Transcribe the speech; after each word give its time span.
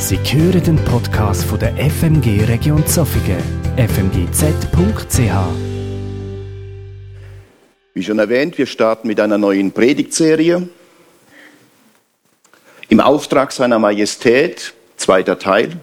Sie 0.00 0.16
hören 0.16 0.62
den 0.62 0.76
Podcast 0.84 1.42
von 1.42 1.58
der 1.58 1.74
FMG 1.76 2.44
Region 2.44 2.86
Zofingen, 2.86 3.42
fmgz.ch. 3.76 5.18
Wie 7.94 8.02
schon 8.04 8.20
erwähnt, 8.20 8.56
wir 8.58 8.66
starten 8.66 9.08
mit 9.08 9.18
einer 9.18 9.38
neuen 9.38 9.72
Predigtserie. 9.72 10.68
Im 12.88 13.00
Auftrag 13.00 13.50
seiner 13.50 13.80
Majestät, 13.80 14.72
zweiter 14.96 15.36
Teil. 15.36 15.76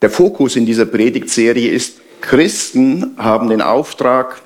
Der 0.00 0.08
Fokus 0.08 0.56
in 0.56 0.64
dieser 0.64 0.86
Predigtserie 0.86 1.70
ist, 1.70 2.00
Christen 2.22 3.16
haben 3.18 3.50
den 3.50 3.60
Auftrag, 3.60 4.40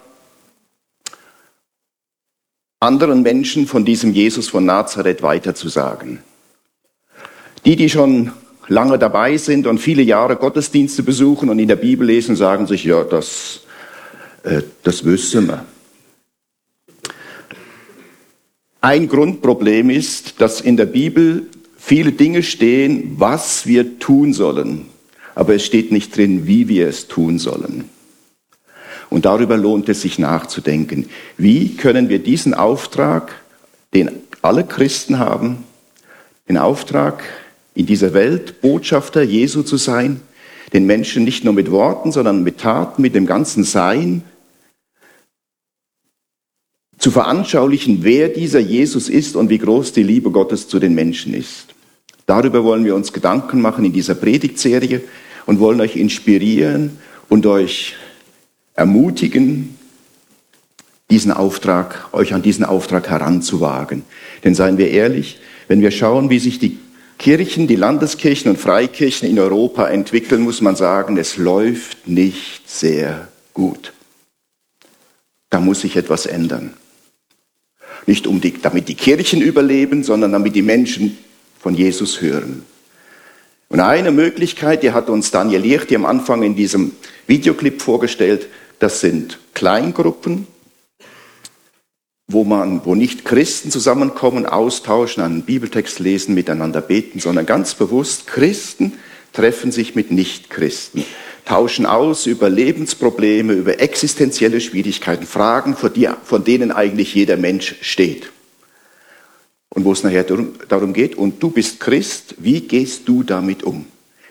anderen 2.80 3.22
Menschen 3.22 3.68
von 3.68 3.84
diesem 3.84 4.12
Jesus 4.12 4.48
von 4.48 4.64
Nazareth 4.64 5.22
weiterzusagen. 5.22 6.24
Die, 7.64 7.76
die 7.76 7.88
schon 7.88 8.32
lange 8.68 8.98
dabei 8.98 9.36
sind 9.36 9.66
und 9.66 9.78
viele 9.78 10.02
Jahre 10.02 10.36
Gottesdienste 10.36 11.02
besuchen 11.02 11.48
und 11.48 11.58
in 11.58 11.68
der 11.68 11.76
Bibel 11.76 12.06
lesen, 12.06 12.36
sagen 12.36 12.66
sich, 12.66 12.84
ja, 12.84 13.02
das, 13.04 13.60
äh, 14.44 14.62
das 14.82 15.04
wissen 15.04 15.48
wir. 15.48 15.64
Ein 18.80 19.08
Grundproblem 19.08 19.90
ist, 19.90 20.40
dass 20.40 20.60
in 20.60 20.76
der 20.76 20.86
Bibel 20.86 21.46
viele 21.76 22.12
Dinge 22.12 22.42
stehen, 22.42 23.14
was 23.16 23.66
wir 23.66 23.98
tun 23.98 24.32
sollen, 24.32 24.86
aber 25.34 25.54
es 25.54 25.64
steht 25.64 25.90
nicht 25.90 26.16
drin, 26.16 26.46
wie 26.46 26.68
wir 26.68 26.88
es 26.88 27.08
tun 27.08 27.38
sollen. 27.38 27.88
Und 29.10 29.24
darüber 29.24 29.56
lohnt 29.56 29.88
es 29.88 30.02
sich 30.02 30.18
nachzudenken. 30.18 31.08
Wie 31.36 31.74
können 31.76 32.08
wir 32.08 32.18
diesen 32.18 32.54
Auftrag, 32.54 33.34
den 33.94 34.10
alle 34.42 34.64
Christen 34.64 35.18
haben, 35.18 35.64
den 36.48 36.58
Auftrag, 36.58 37.24
in 37.78 37.86
dieser 37.86 38.12
Welt 38.12 38.60
Botschafter 38.60 39.22
Jesu 39.22 39.62
zu 39.62 39.76
sein, 39.76 40.20
den 40.72 40.84
Menschen 40.84 41.22
nicht 41.22 41.44
nur 41.44 41.54
mit 41.54 41.70
Worten, 41.70 42.10
sondern 42.10 42.42
mit 42.42 42.58
Taten, 42.58 43.00
mit 43.00 43.14
dem 43.14 43.24
ganzen 43.24 43.62
Sein, 43.62 44.24
zu 46.98 47.12
veranschaulichen, 47.12 47.98
wer 48.02 48.30
dieser 48.30 48.58
Jesus 48.58 49.08
ist 49.08 49.36
und 49.36 49.48
wie 49.48 49.58
groß 49.58 49.92
die 49.92 50.02
Liebe 50.02 50.32
Gottes 50.32 50.66
zu 50.66 50.80
den 50.80 50.96
Menschen 50.96 51.32
ist. 51.32 51.68
Darüber 52.26 52.64
wollen 52.64 52.84
wir 52.84 52.96
uns 52.96 53.12
Gedanken 53.12 53.60
machen 53.60 53.84
in 53.84 53.92
dieser 53.92 54.16
Predigtserie 54.16 55.02
und 55.46 55.60
wollen 55.60 55.80
euch 55.80 55.94
inspirieren 55.94 56.98
und 57.28 57.46
euch 57.46 57.94
ermutigen, 58.74 59.78
diesen 61.10 61.30
Auftrag, 61.30 62.08
euch 62.10 62.34
an 62.34 62.42
diesen 62.42 62.64
Auftrag 62.64 63.08
heranzuwagen. 63.08 64.02
Denn 64.42 64.56
seien 64.56 64.78
wir 64.78 64.90
ehrlich, 64.90 65.38
wenn 65.68 65.80
wir 65.80 65.92
schauen, 65.92 66.28
wie 66.28 66.40
sich 66.40 66.58
die 66.58 66.76
Kirchen, 67.18 67.66
die 67.66 67.76
Landeskirchen 67.76 68.50
und 68.50 68.58
Freikirchen 68.58 69.28
in 69.28 69.38
Europa 69.38 69.88
entwickeln, 69.88 70.42
muss 70.42 70.60
man 70.60 70.76
sagen, 70.76 71.16
es 71.16 71.36
läuft 71.36 72.06
nicht 72.06 72.70
sehr 72.70 73.28
gut. 73.52 73.92
Da 75.50 75.60
muss 75.60 75.80
sich 75.80 75.96
etwas 75.96 76.26
ändern. 76.26 76.74
Nicht 78.06 78.26
um 78.26 78.40
die, 78.40 78.54
damit 78.62 78.88
die 78.88 78.94
Kirchen 78.94 79.42
überleben, 79.42 80.04
sondern 80.04 80.32
damit 80.32 80.54
die 80.54 80.62
Menschen 80.62 81.18
von 81.58 81.74
Jesus 81.74 82.20
hören. 82.20 82.64
Und 83.68 83.80
eine 83.80 84.12
Möglichkeit, 84.12 84.82
die 84.82 84.92
hat 84.92 85.10
uns 85.10 85.30
Daniel 85.30 85.60
Licht 85.60 85.92
am 85.94 86.06
Anfang 86.06 86.42
in 86.42 86.54
diesem 86.54 86.92
Videoclip 87.26 87.82
vorgestellt, 87.82 88.46
das 88.78 89.00
sind 89.00 89.38
Kleingruppen, 89.54 90.46
wo 92.30 92.44
man, 92.44 92.84
wo 92.84 92.94
nicht 92.94 93.24
Christen 93.24 93.70
zusammenkommen, 93.70 94.44
austauschen, 94.44 95.22
einen 95.22 95.42
Bibeltext 95.42 95.98
lesen, 95.98 96.34
miteinander 96.34 96.82
beten, 96.82 97.20
sondern 97.20 97.46
ganz 97.46 97.74
bewusst 97.74 98.26
Christen 98.26 98.92
treffen 99.32 99.72
sich 99.72 99.94
mit 99.94 100.10
Nichtchristen, 100.10 101.04
tauschen 101.46 101.86
aus 101.86 102.26
über 102.26 102.50
Lebensprobleme, 102.50 103.54
über 103.54 103.80
existenzielle 103.80 104.60
Schwierigkeiten, 104.60 105.24
Fragen, 105.24 105.74
vor, 105.74 105.88
die, 105.88 106.08
von 106.22 106.44
denen 106.44 106.70
eigentlich 106.70 107.14
jeder 107.14 107.38
Mensch 107.38 107.76
steht. 107.80 108.30
Und 109.70 109.86
wo 109.86 109.92
es 109.92 110.02
nachher 110.02 110.24
darum 110.24 110.92
geht, 110.92 111.14
und 111.14 111.42
du 111.42 111.50
bist 111.50 111.80
Christ, 111.80 112.34
wie 112.38 112.60
gehst 112.60 113.08
du 113.08 113.22
damit 113.22 113.62
um? 113.62 113.86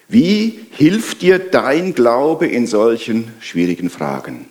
Wie 0.07 0.59
hilft 0.71 1.23
dir 1.23 1.39
dein 1.39 1.95
Glaube 1.95 2.45
in 2.45 2.67
solchen 2.67 3.31
schwierigen 3.39 3.89
Fragen? 3.89 4.45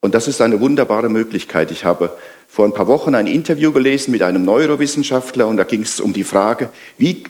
Und 0.00 0.14
das 0.14 0.28
ist 0.28 0.40
eine 0.40 0.60
wunderbare 0.60 1.08
Möglichkeit. 1.08 1.70
Ich 1.70 1.84
habe 1.84 2.16
vor 2.48 2.64
ein 2.64 2.74
paar 2.74 2.86
Wochen 2.86 3.14
ein 3.14 3.26
Interview 3.26 3.72
gelesen 3.72 4.12
mit 4.12 4.22
einem 4.22 4.44
Neurowissenschaftler 4.44 5.46
und 5.46 5.56
da 5.56 5.64
ging 5.64 5.82
es 5.82 6.00
um 6.00 6.12
die 6.12 6.24
Frage, 6.24 6.70
wie 6.98 7.24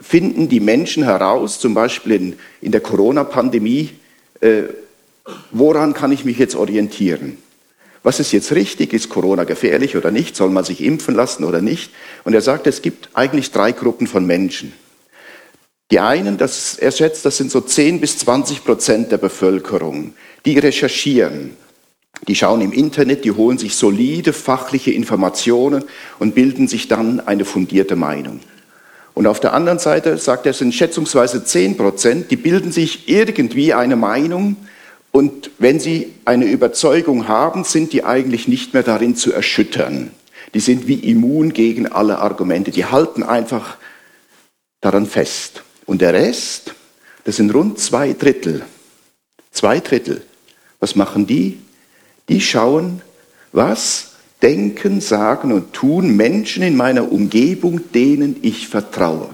finden 0.00 0.48
die 0.48 0.60
Menschen 0.60 1.04
heraus, 1.04 1.60
zum 1.60 1.74
Beispiel 1.74 2.12
in, 2.12 2.38
in 2.60 2.72
der 2.72 2.80
Corona-Pandemie, 2.80 3.90
äh, 4.40 4.62
woran 5.50 5.94
kann 5.94 6.12
ich 6.12 6.24
mich 6.24 6.38
jetzt 6.38 6.56
orientieren? 6.56 7.36
Was 8.02 8.18
ist 8.18 8.32
jetzt 8.32 8.52
richtig? 8.52 8.94
Ist 8.94 9.10
Corona 9.10 9.44
gefährlich 9.44 9.96
oder 9.96 10.10
nicht? 10.10 10.34
Soll 10.34 10.48
man 10.48 10.64
sich 10.64 10.82
impfen 10.82 11.14
lassen 11.14 11.44
oder 11.44 11.60
nicht? 11.60 11.90
Und 12.24 12.32
er 12.32 12.40
sagt, 12.40 12.66
es 12.66 12.80
gibt 12.80 13.10
eigentlich 13.12 13.50
drei 13.50 13.72
Gruppen 13.72 14.06
von 14.06 14.24
Menschen. 14.24 14.72
Die 15.90 16.00
einen, 16.00 16.38
das, 16.38 16.76
er 16.78 16.92
schätzt, 16.92 17.26
das 17.26 17.36
sind 17.36 17.50
so 17.50 17.60
10 17.60 18.00
bis 18.00 18.16
20 18.18 18.64
Prozent 18.64 19.12
der 19.12 19.18
Bevölkerung, 19.18 20.14
die 20.46 20.58
recherchieren, 20.58 21.56
die 22.28 22.34
schauen 22.34 22.60
im 22.60 22.72
Internet, 22.72 23.24
die 23.24 23.32
holen 23.32 23.58
sich 23.58 23.76
solide 23.76 24.32
fachliche 24.32 24.90
Informationen 24.90 25.84
und 26.18 26.34
bilden 26.34 26.68
sich 26.68 26.88
dann 26.88 27.20
eine 27.20 27.44
fundierte 27.44 27.96
Meinung. 27.96 28.40
Und 29.14 29.26
auf 29.26 29.40
der 29.40 29.54
anderen 29.54 29.78
Seite 29.78 30.16
sagt 30.18 30.46
er, 30.46 30.52
sind 30.52 30.74
schätzungsweise 30.74 31.44
10 31.44 31.76
Prozent, 31.76 32.30
die 32.30 32.36
bilden 32.36 32.72
sich 32.72 33.08
irgendwie 33.08 33.74
eine 33.74 33.96
Meinung 33.96 34.56
und 35.12 35.50
wenn 35.58 35.80
sie 35.80 36.12
eine 36.24 36.44
Überzeugung 36.44 37.26
haben, 37.26 37.64
sind 37.64 37.92
die 37.92 38.04
eigentlich 38.04 38.46
nicht 38.46 38.74
mehr 38.74 38.82
darin 38.82 39.16
zu 39.16 39.32
erschüttern. 39.32 40.12
Die 40.54 40.60
sind 40.60 40.86
wie 40.86 40.94
immun 40.94 41.52
gegen 41.52 41.86
alle 41.86 42.18
Argumente, 42.18 42.70
die 42.70 42.84
halten 42.84 43.22
einfach 43.22 43.76
daran 44.80 45.06
fest. 45.06 45.62
Und 45.86 46.00
der 46.00 46.12
Rest, 46.12 46.74
das 47.24 47.36
sind 47.36 47.52
rund 47.52 47.78
zwei 47.78 48.12
Drittel. 48.12 48.62
Zwei 49.50 49.80
Drittel. 49.80 50.22
Was 50.78 50.94
machen 50.94 51.26
die? 51.26 51.58
Die 52.30 52.40
schauen, 52.40 53.02
was 53.52 54.12
denken, 54.40 55.00
sagen 55.00 55.52
und 55.52 55.72
tun 55.72 56.16
Menschen 56.16 56.62
in 56.62 56.76
meiner 56.76 57.10
Umgebung, 57.10 57.92
denen 57.92 58.36
ich 58.42 58.68
vertraue. 58.68 59.28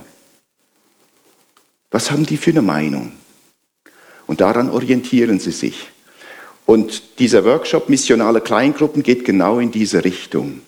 Was 1.90 2.10
haben 2.10 2.24
die 2.24 2.38
für 2.38 2.50
eine 2.50 2.62
Meinung? 2.62 3.12
Und 4.26 4.40
daran 4.40 4.70
orientieren 4.70 5.38
sie 5.38 5.52
sich. 5.52 5.88
Und 6.64 7.20
dieser 7.20 7.44
Workshop 7.44 7.90
Missionale 7.90 8.40
Kleingruppen 8.40 9.02
geht 9.02 9.26
genau 9.26 9.58
in 9.60 9.70
diese 9.70 10.02
Richtung. 10.02 10.62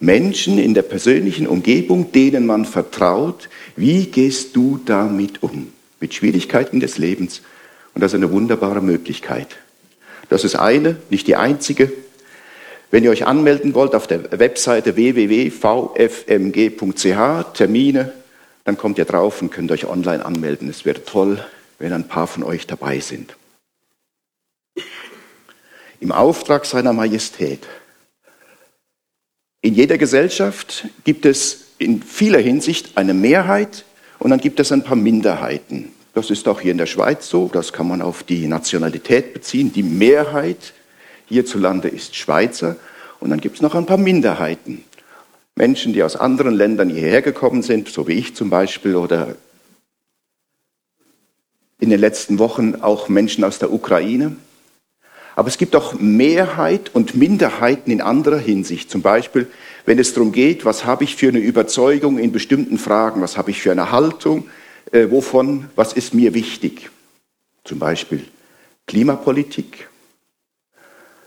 Menschen 0.00 0.58
in 0.58 0.74
der 0.74 0.82
persönlichen 0.82 1.46
Umgebung, 1.46 2.10
denen 2.10 2.44
man 2.44 2.64
vertraut, 2.64 3.48
wie 3.76 4.06
gehst 4.06 4.54
du 4.56 4.80
damit 4.84 5.44
um? 5.44 5.72
Mit 6.00 6.12
Schwierigkeiten 6.12 6.80
des 6.80 6.98
Lebens. 6.98 7.40
Und 7.94 8.02
das 8.02 8.12
ist 8.12 8.16
eine 8.16 8.32
wunderbare 8.32 8.82
Möglichkeit. 8.82 9.56
Das 10.28 10.44
ist 10.44 10.56
eine, 10.56 10.96
nicht 11.10 11.26
die 11.26 11.36
einzige. 11.36 11.92
Wenn 12.90 13.04
ihr 13.04 13.10
euch 13.10 13.26
anmelden 13.26 13.74
wollt 13.74 13.94
auf 13.94 14.06
der 14.06 14.38
Webseite 14.38 14.96
www.vfmg.ch, 14.96 15.52
Termine, 17.54 18.12
dann 18.64 18.78
kommt 18.78 18.98
ihr 18.98 19.04
drauf 19.04 19.40
und 19.42 19.50
könnt 19.50 19.70
euch 19.72 19.86
online 19.86 20.24
anmelden. 20.24 20.68
Es 20.68 20.84
wäre 20.84 21.04
toll, 21.04 21.44
wenn 21.78 21.92
ein 21.92 22.08
paar 22.08 22.26
von 22.26 22.42
euch 22.42 22.66
dabei 22.66 23.00
sind. 23.00 23.36
Im 26.00 26.12
Auftrag 26.12 26.64
seiner 26.64 26.92
Majestät 26.92 27.66
in 29.60 29.74
jeder 29.74 29.98
Gesellschaft 29.98 30.86
gibt 31.04 31.26
es 31.26 31.66
in 31.78 32.02
vieler 32.02 32.38
Hinsicht 32.38 32.96
eine 32.96 33.12
Mehrheit 33.12 33.84
und 34.18 34.30
dann 34.30 34.40
gibt 34.40 34.60
es 34.60 34.70
ein 34.70 34.84
paar 34.84 34.96
Minderheiten. 34.96 35.92
Das 36.18 36.30
ist 36.30 36.48
auch 36.48 36.60
hier 36.60 36.72
in 36.72 36.78
der 36.78 36.86
Schweiz 36.86 37.28
so, 37.28 37.48
das 37.52 37.72
kann 37.72 37.86
man 37.86 38.02
auf 38.02 38.24
die 38.24 38.48
Nationalität 38.48 39.32
beziehen. 39.32 39.72
Die 39.72 39.84
Mehrheit 39.84 40.74
hierzulande 41.26 41.86
ist 41.86 42.16
Schweizer 42.16 42.74
und 43.20 43.30
dann 43.30 43.40
gibt 43.40 43.54
es 43.54 43.62
noch 43.62 43.76
ein 43.76 43.86
paar 43.86 43.98
Minderheiten. 43.98 44.82
Menschen, 45.54 45.92
die 45.92 46.02
aus 46.02 46.16
anderen 46.16 46.56
Ländern 46.56 46.90
hierher 46.90 47.22
gekommen 47.22 47.62
sind, 47.62 47.88
so 47.88 48.08
wie 48.08 48.14
ich 48.14 48.34
zum 48.34 48.50
Beispiel, 48.50 48.96
oder 48.96 49.36
in 51.78 51.90
den 51.90 52.00
letzten 52.00 52.40
Wochen 52.40 52.74
auch 52.80 53.08
Menschen 53.08 53.44
aus 53.44 53.60
der 53.60 53.72
Ukraine. 53.72 54.34
Aber 55.36 55.46
es 55.46 55.56
gibt 55.56 55.76
auch 55.76 55.94
Mehrheit 56.00 56.90
und 56.92 57.14
Minderheiten 57.14 57.92
in 57.92 58.00
anderer 58.00 58.38
Hinsicht. 58.38 58.90
Zum 58.90 59.02
Beispiel, 59.02 59.46
wenn 59.86 60.00
es 60.00 60.14
darum 60.14 60.32
geht, 60.32 60.64
was 60.64 60.84
habe 60.84 61.04
ich 61.04 61.14
für 61.14 61.28
eine 61.28 61.38
Überzeugung 61.38 62.18
in 62.18 62.32
bestimmten 62.32 62.76
Fragen, 62.76 63.20
was 63.22 63.38
habe 63.38 63.52
ich 63.52 63.62
für 63.62 63.70
eine 63.70 63.92
Haltung, 63.92 64.48
äh, 64.92 65.10
wovon, 65.10 65.70
was 65.76 65.92
ist 65.92 66.14
mir 66.14 66.34
wichtig. 66.34 66.90
Zum 67.64 67.78
Beispiel 67.78 68.24
Klimapolitik, 68.86 69.88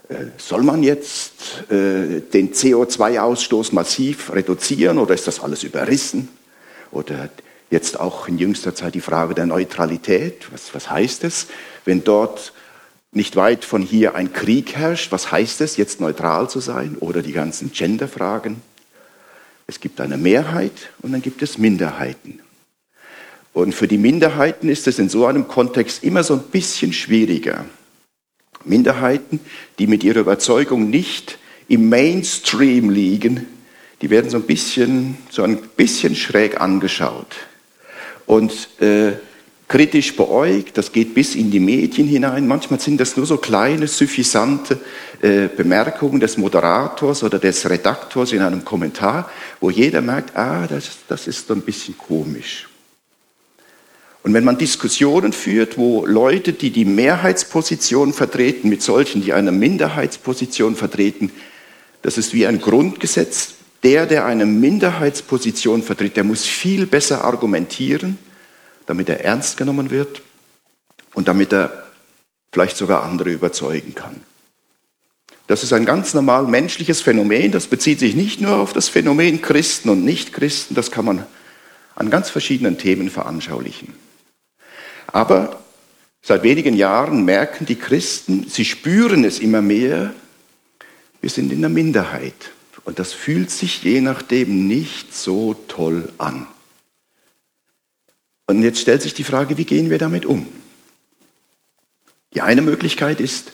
äh, 0.08 0.26
soll 0.36 0.62
man 0.62 0.82
jetzt 0.82 1.70
äh, 1.70 2.20
den 2.20 2.52
CO2-Ausstoß 2.52 3.74
massiv 3.74 4.32
reduzieren 4.32 4.98
oder 4.98 5.14
ist 5.14 5.26
das 5.26 5.40
alles 5.40 5.62
überrissen? 5.62 6.28
Oder 6.90 7.30
jetzt 7.70 7.98
auch 7.98 8.28
in 8.28 8.38
jüngster 8.38 8.74
Zeit 8.74 8.94
die 8.94 9.00
Frage 9.00 9.34
der 9.34 9.46
Neutralität. 9.46 10.52
Was, 10.52 10.74
was 10.74 10.90
heißt 10.90 11.24
es, 11.24 11.46
wenn 11.84 12.04
dort 12.04 12.52
nicht 13.12 13.36
weit 13.36 13.64
von 13.64 13.82
hier 13.82 14.14
ein 14.14 14.32
Krieg 14.32 14.74
herrscht? 14.76 15.12
Was 15.12 15.30
heißt 15.30 15.60
es, 15.60 15.76
jetzt 15.76 16.00
neutral 16.00 16.50
zu 16.50 16.60
sein? 16.60 16.96
Oder 16.98 17.22
die 17.22 17.32
ganzen 17.32 17.72
Gender-Fragen. 17.72 18.60
Es 19.66 19.80
gibt 19.80 20.00
eine 20.00 20.18
Mehrheit 20.18 20.90
und 21.00 21.12
dann 21.12 21.22
gibt 21.22 21.42
es 21.42 21.56
Minderheiten. 21.56 22.40
Und 23.52 23.74
für 23.74 23.86
die 23.86 23.98
Minderheiten 23.98 24.68
ist 24.68 24.86
es 24.86 24.98
in 24.98 25.08
so 25.08 25.26
einem 25.26 25.46
Kontext 25.46 26.02
immer 26.04 26.24
so 26.24 26.34
ein 26.34 26.42
bisschen 26.50 26.92
schwieriger. 26.92 27.64
Minderheiten, 28.64 29.40
die 29.78 29.86
mit 29.86 30.04
ihrer 30.04 30.20
Überzeugung 30.20 30.88
nicht 30.88 31.38
im 31.68 31.88
Mainstream 31.88 32.90
liegen, 32.90 33.46
die 34.00 34.10
werden 34.10 34.30
so 34.30 34.38
ein 34.38 34.44
bisschen, 34.44 35.16
so 35.30 35.42
ein 35.42 35.58
bisschen 35.76 36.16
schräg 36.16 36.60
angeschaut 36.60 37.36
und 38.26 38.68
äh, 38.80 39.12
kritisch 39.68 40.16
beäugt. 40.16 40.76
Das 40.76 40.92
geht 40.92 41.14
bis 41.14 41.34
in 41.34 41.50
die 41.50 41.60
Medien 41.60 42.08
hinein. 42.08 42.46
Manchmal 42.46 42.80
sind 42.80 43.00
das 43.00 43.16
nur 43.16 43.26
so 43.26 43.36
kleine, 43.36 43.86
suffisante 43.86 44.78
äh, 45.20 45.48
Bemerkungen 45.48 46.20
des 46.20 46.36
Moderators 46.36 47.22
oder 47.22 47.38
des 47.38 47.68
Redaktors 47.68 48.32
in 48.32 48.42
einem 48.42 48.64
Kommentar, 48.64 49.30
wo 49.60 49.70
jeder 49.70 50.00
merkt, 50.00 50.36
ah, 50.36 50.66
das, 50.66 50.90
das 51.06 51.26
ist 51.28 51.46
so 51.46 51.54
ein 51.54 51.62
bisschen 51.62 51.96
komisch. 51.96 52.68
Und 54.22 54.34
wenn 54.34 54.44
man 54.44 54.56
Diskussionen 54.56 55.32
führt, 55.32 55.76
wo 55.76 56.06
Leute, 56.06 56.52
die 56.52 56.70
die 56.70 56.84
Mehrheitsposition 56.84 58.12
vertreten, 58.12 58.68
mit 58.68 58.82
solchen, 58.82 59.22
die 59.22 59.32
eine 59.32 59.50
Minderheitsposition 59.50 60.76
vertreten, 60.76 61.32
das 62.02 62.18
ist 62.18 62.32
wie 62.32 62.46
ein 62.46 62.60
Grundgesetz. 62.60 63.54
Der, 63.82 64.06
der 64.06 64.24
eine 64.24 64.46
Minderheitsposition 64.46 65.82
vertritt, 65.82 66.16
der 66.16 66.22
muss 66.22 66.44
viel 66.44 66.86
besser 66.86 67.24
argumentieren, 67.24 68.16
damit 68.86 69.08
er 69.08 69.24
ernst 69.24 69.56
genommen 69.56 69.90
wird 69.90 70.22
und 71.14 71.26
damit 71.26 71.52
er 71.52 71.86
vielleicht 72.52 72.76
sogar 72.76 73.02
andere 73.02 73.30
überzeugen 73.30 73.94
kann. 73.94 74.20
Das 75.48 75.64
ist 75.64 75.72
ein 75.72 75.84
ganz 75.84 76.14
normal 76.14 76.44
menschliches 76.46 77.00
Phänomen. 77.00 77.50
Das 77.50 77.66
bezieht 77.66 77.98
sich 77.98 78.14
nicht 78.14 78.40
nur 78.40 78.56
auf 78.56 78.72
das 78.72 78.88
Phänomen 78.88 79.42
Christen 79.42 79.88
und 79.88 80.04
Nichtchristen. 80.04 80.76
Das 80.76 80.92
kann 80.92 81.04
man 81.04 81.26
an 81.96 82.08
ganz 82.08 82.30
verschiedenen 82.30 82.78
Themen 82.78 83.10
veranschaulichen. 83.10 83.92
Aber 85.12 85.62
seit 86.22 86.42
wenigen 86.42 86.74
Jahren 86.74 87.24
merken 87.24 87.66
die 87.66 87.76
Christen, 87.76 88.48
sie 88.48 88.64
spüren 88.64 89.24
es 89.24 89.38
immer 89.38 89.62
mehr, 89.62 90.14
wir 91.20 91.30
sind 91.30 91.52
in 91.52 91.60
der 91.60 91.70
Minderheit. 91.70 92.50
Und 92.84 92.98
das 92.98 93.12
fühlt 93.12 93.50
sich 93.50 93.82
je 93.84 94.00
nachdem 94.00 94.66
nicht 94.66 95.14
so 95.14 95.54
toll 95.68 96.08
an. 96.18 96.48
Und 98.48 98.62
jetzt 98.62 98.80
stellt 98.80 99.02
sich 99.02 99.14
die 99.14 99.22
Frage, 99.22 99.56
wie 99.56 99.64
gehen 99.64 99.88
wir 99.88 99.98
damit 99.98 100.26
um? 100.26 100.48
Die 102.34 102.40
eine 102.40 102.62
Möglichkeit 102.62 103.20
ist, 103.20 103.52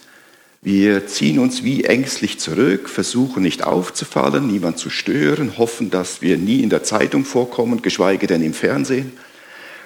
wir 0.61 1.07
ziehen 1.07 1.39
uns 1.39 1.63
wie 1.63 1.83
ängstlich 1.83 2.39
zurück, 2.39 2.89
versuchen 2.89 3.43
nicht 3.43 3.63
aufzufallen, 3.63 4.47
niemand 4.47 4.77
zu 4.77 4.89
stören, 4.89 5.57
hoffen, 5.57 5.89
dass 5.89 6.21
wir 6.21 6.37
nie 6.37 6.63
in 6.63 6.69
der 6.69 6.83
Zeitung 6.83 7.23
vorkommen, 7.23 7.81
geschweige 7.81 8.27
denn 8.27 8.41
im 8.41 8.53
Fernsehen 8.53 9.13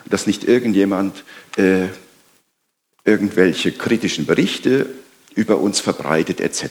dass 0.09 0.27
nicht 0.27 0.43
irgendjemand 0.43 1.23
äh, 1.57 1.87
irgendwelche 3.05 3.71
kritischen 3.71 4.25
Berichte 4.25 4.87
über 5.35 5.57
uns 5.59 5.79
verbreitet 5.79 6.39
etc. 6.39 6.65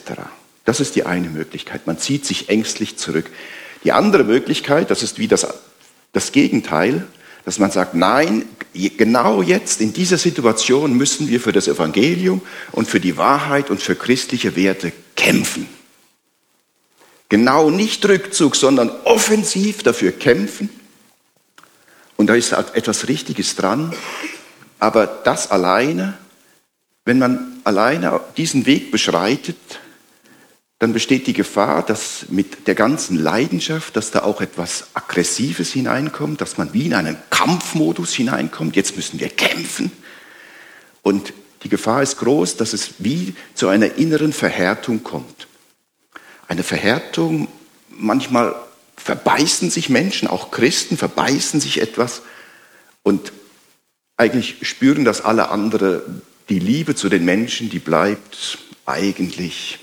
Das 0.65 0.79
ist 0.79 0.95
die 0.95 1.05
eine 1.05 1.29
Möglichkeit. 1.29 1.87
Man 1.87 1.97
zieht 1.97 2.25
sich 2.25 2.49
ängstlich 2.49 2.97
zurück. 2.97 3.29
Die 3.83 3.91
andere 3.91 4.23
Möglichkeit, 4.23 4.89
das 4.89 5.03
ist 5.03 5.19
wie 5.19 5.27
das, 5.27 5.45
das 6.13 6.31
Gegenteil, 6.31 7.05
dass 7.45 7.59
man 7.59 7.71
sagt, 7.71 7.93
nein, 7.93 8.45
genau 8.73 9.41
jetzt 9.41 9.81
in 9.81 9.91
dieser 9.91 10.17
Situation 10.17 10.93
müssen 10.95 11.27
wir 11.27 11.41
für 11.41 11.51
das 11.51 11.67
Evangelium 11.67 12.41
und 12.71 12.87
für 12.87 13.01
die 13.01 13.17
Wahrheit 13.17 13.69
und 13.69 13.81
für 13.81 13.95
christliche 13.95 14.55
Werte 14.55 14.93
kämpfen. 15.15 15.67
Genau 17.27 17.69
nicht 17.69 18.07
Rückzug, 18.07 18.55
sondern 18.55 18.89
offensiv 19.03 19.83
dafür 19.83 20.13
kämpfen 20.13 20.69
und 22.15 22.27
da 22.27 22.35
ist 22.35 22.53
etwas 22.53 23.07
Richtiges 23.07 23.55
dran. 23.55 23.93
Aber 24.83 25.07
das 25.07 25.49
alleine, 25.49 26.17
wenn 27.05 27.17
man 27.17 27.61
alleine 27.63 28.19
diesen 28.35 28.65
Weg 28.65 28.91
beschreitet, 28.91 29.55
dann 30.79 30.91
besteht 30.91 31.25
die 31.25 31.31
Gefahr, 31.31 31.85
dass 31.85 32.25
mit 32.27 32.67
der 32.67 32.75
ganzen 32.75 33.15
Leidenschaft, 33.15 33.95
dass 33.95 34.11
da 34.11 34.23
auch 34.23 34.41
etwas 34.41 34.87
Aggressives 34.93 35.71
hineinkommt, 35.71 36.41
dass 36.41 36.57
man 36.57 36.73
wie 36.73 36.87
in 36.87 36.95
einen 36.95 37.15
Kampfmodus 37.29 38.13
hineinkommt. 38.13 38.75
Jetzt 38.75 38.97
müssen 38.97 39.21
wir 39.21 39.29
kämpfen. 39.29 39.89
Und 41.01 41.31
die 41.63 41.69
Gefahr 41.69 42.03
ist 42.03 42.17
groß, 42.17 42.57
dass 42.57 42.73
es 42.73 42.95
wie 42.97 43.35
zu 43.53 43.69
einer 43.69 43.95
inneren 43.95 44.33
Verhärtung 44.33 45.01
kommt. 45.01 45.47
Eine 46.49 46.63
Verhärtung 46.63 47.47
manchmal 47.87 48.53
verbeißen 48.97 49.69
sich 49.69 49.87
Menschen, 49.87 50.27
auch 50.27 50.51
Christen 50.51 50.97
verbeißen 50.97 51.61
sich 51.61 51.79
etwas 51.79 52.21
und 53.01 53.31
eigentlich 54.17 54.57
spüren 54.61 55.05
das 55.05 55.21
alle 55.21 55.49
andere. 55.49 56.03
Die 56.49 56.59
Liebe 56.59 56.95
zu 56.95 57.09
den 57.09 57.25
Menschen, 57.25 57.69
die 57.69 57.79
bleibt 57.79 58.57
eigentlich 58.85 59.79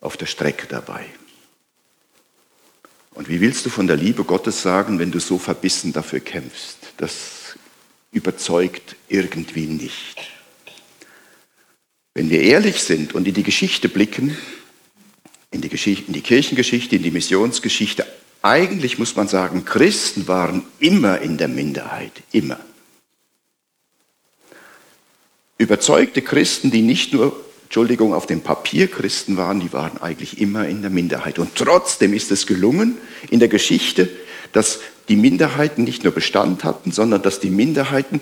auf 0.00 0.16
der 0.16 0.26
Strecke 0.26 0.66
dabei. 0.66 1.04
Und 3.12 3.28
wie 3.28 3.40
willst 3.40 3.64
du 3.64 3.70
von 3.70 3.86
der 3.86 3.96
Liebe 3.96 4.24
Gottes 4.24 4.62
sagen, 4.62 4.98
wenn 4.98 5.12
du 5.12 5.20
so 5.20 5.38
verbissen 5.38 5.92
dafür 5.92 6.20
kämpfst? 6.20 6.78
Das 6.96 7.56
überzeugt 8.12 8.96
irgendwie 9.08 9.66
nicht. 9.66 10.30
Wenn 12.14 12.30
wir 12.30 12.42
ehrlich 12.42 12.82
sind 12.82 13.14
und 13.14 13.26
in 13.26 13.34
die 13.34 13.42
Geschichte 13.42 13.88
blicken, 13.88 14.36
in 15.50 15.60
die, 15.60 15.68
Geschichte, 15.68 16.06
in 16.08 16.12
die 16.12 16.20
Kirchengeschichte, 16.20 16.96
in 16.96 17.02
die 17.02 17.10
Missionsgeschichte, 17.10 18.06
eigentlich 18.42 18.98
muss 18.98 19.16
man 19.16 19.28
sagen, 19.28 19.64
Christen 19.64 20.28
waren 20.28 20.64
immer 20.78 21.20
in 21.20 21.38
der 21.38 21.48
Minderheit, 21.48 22.12
immer. 22.32 22.58
Überzeugte 25.58 26.22
Christen, 26.22 26.70
die 26.70 26.82
nicht 26.82 27.12
nur, 27.12 27.36
Entschuldigung, 27.64 28.12
auf 28.12 28.26
dem 28.26 28.40
Papier 28.40 28.88
Christen 28.88 29.36
waren, 29.36 29.60
die 29.60 29.72
waren 29.72 30.00
eigentlich 30.00 30.40
immer 30.40 30.66
in 30.66 30.82
der 30.82 30.90
Minderheit. 30.90 31.38
Und 31.38 31.54
trotzdem 31.54 32.12
ist 32.12 32.30
es 32.30 32.46
gelungen 32.46 32.98
in 33.30 33.40
der 33.40 33.48
Geschichte, 33.48 34.08
dass 34.52 34.80
die 35.08 35.16
Minderheiten 35.16 35.84
nicht 35.84 36.04
nur 36.04 36.12
Bestand 36.12 36.64
hatten, 36.64 36.92
sondern 36.92 37.22
dass 37.22 37.40
die 37.40 37.50
Minderheiten 37.50 38.20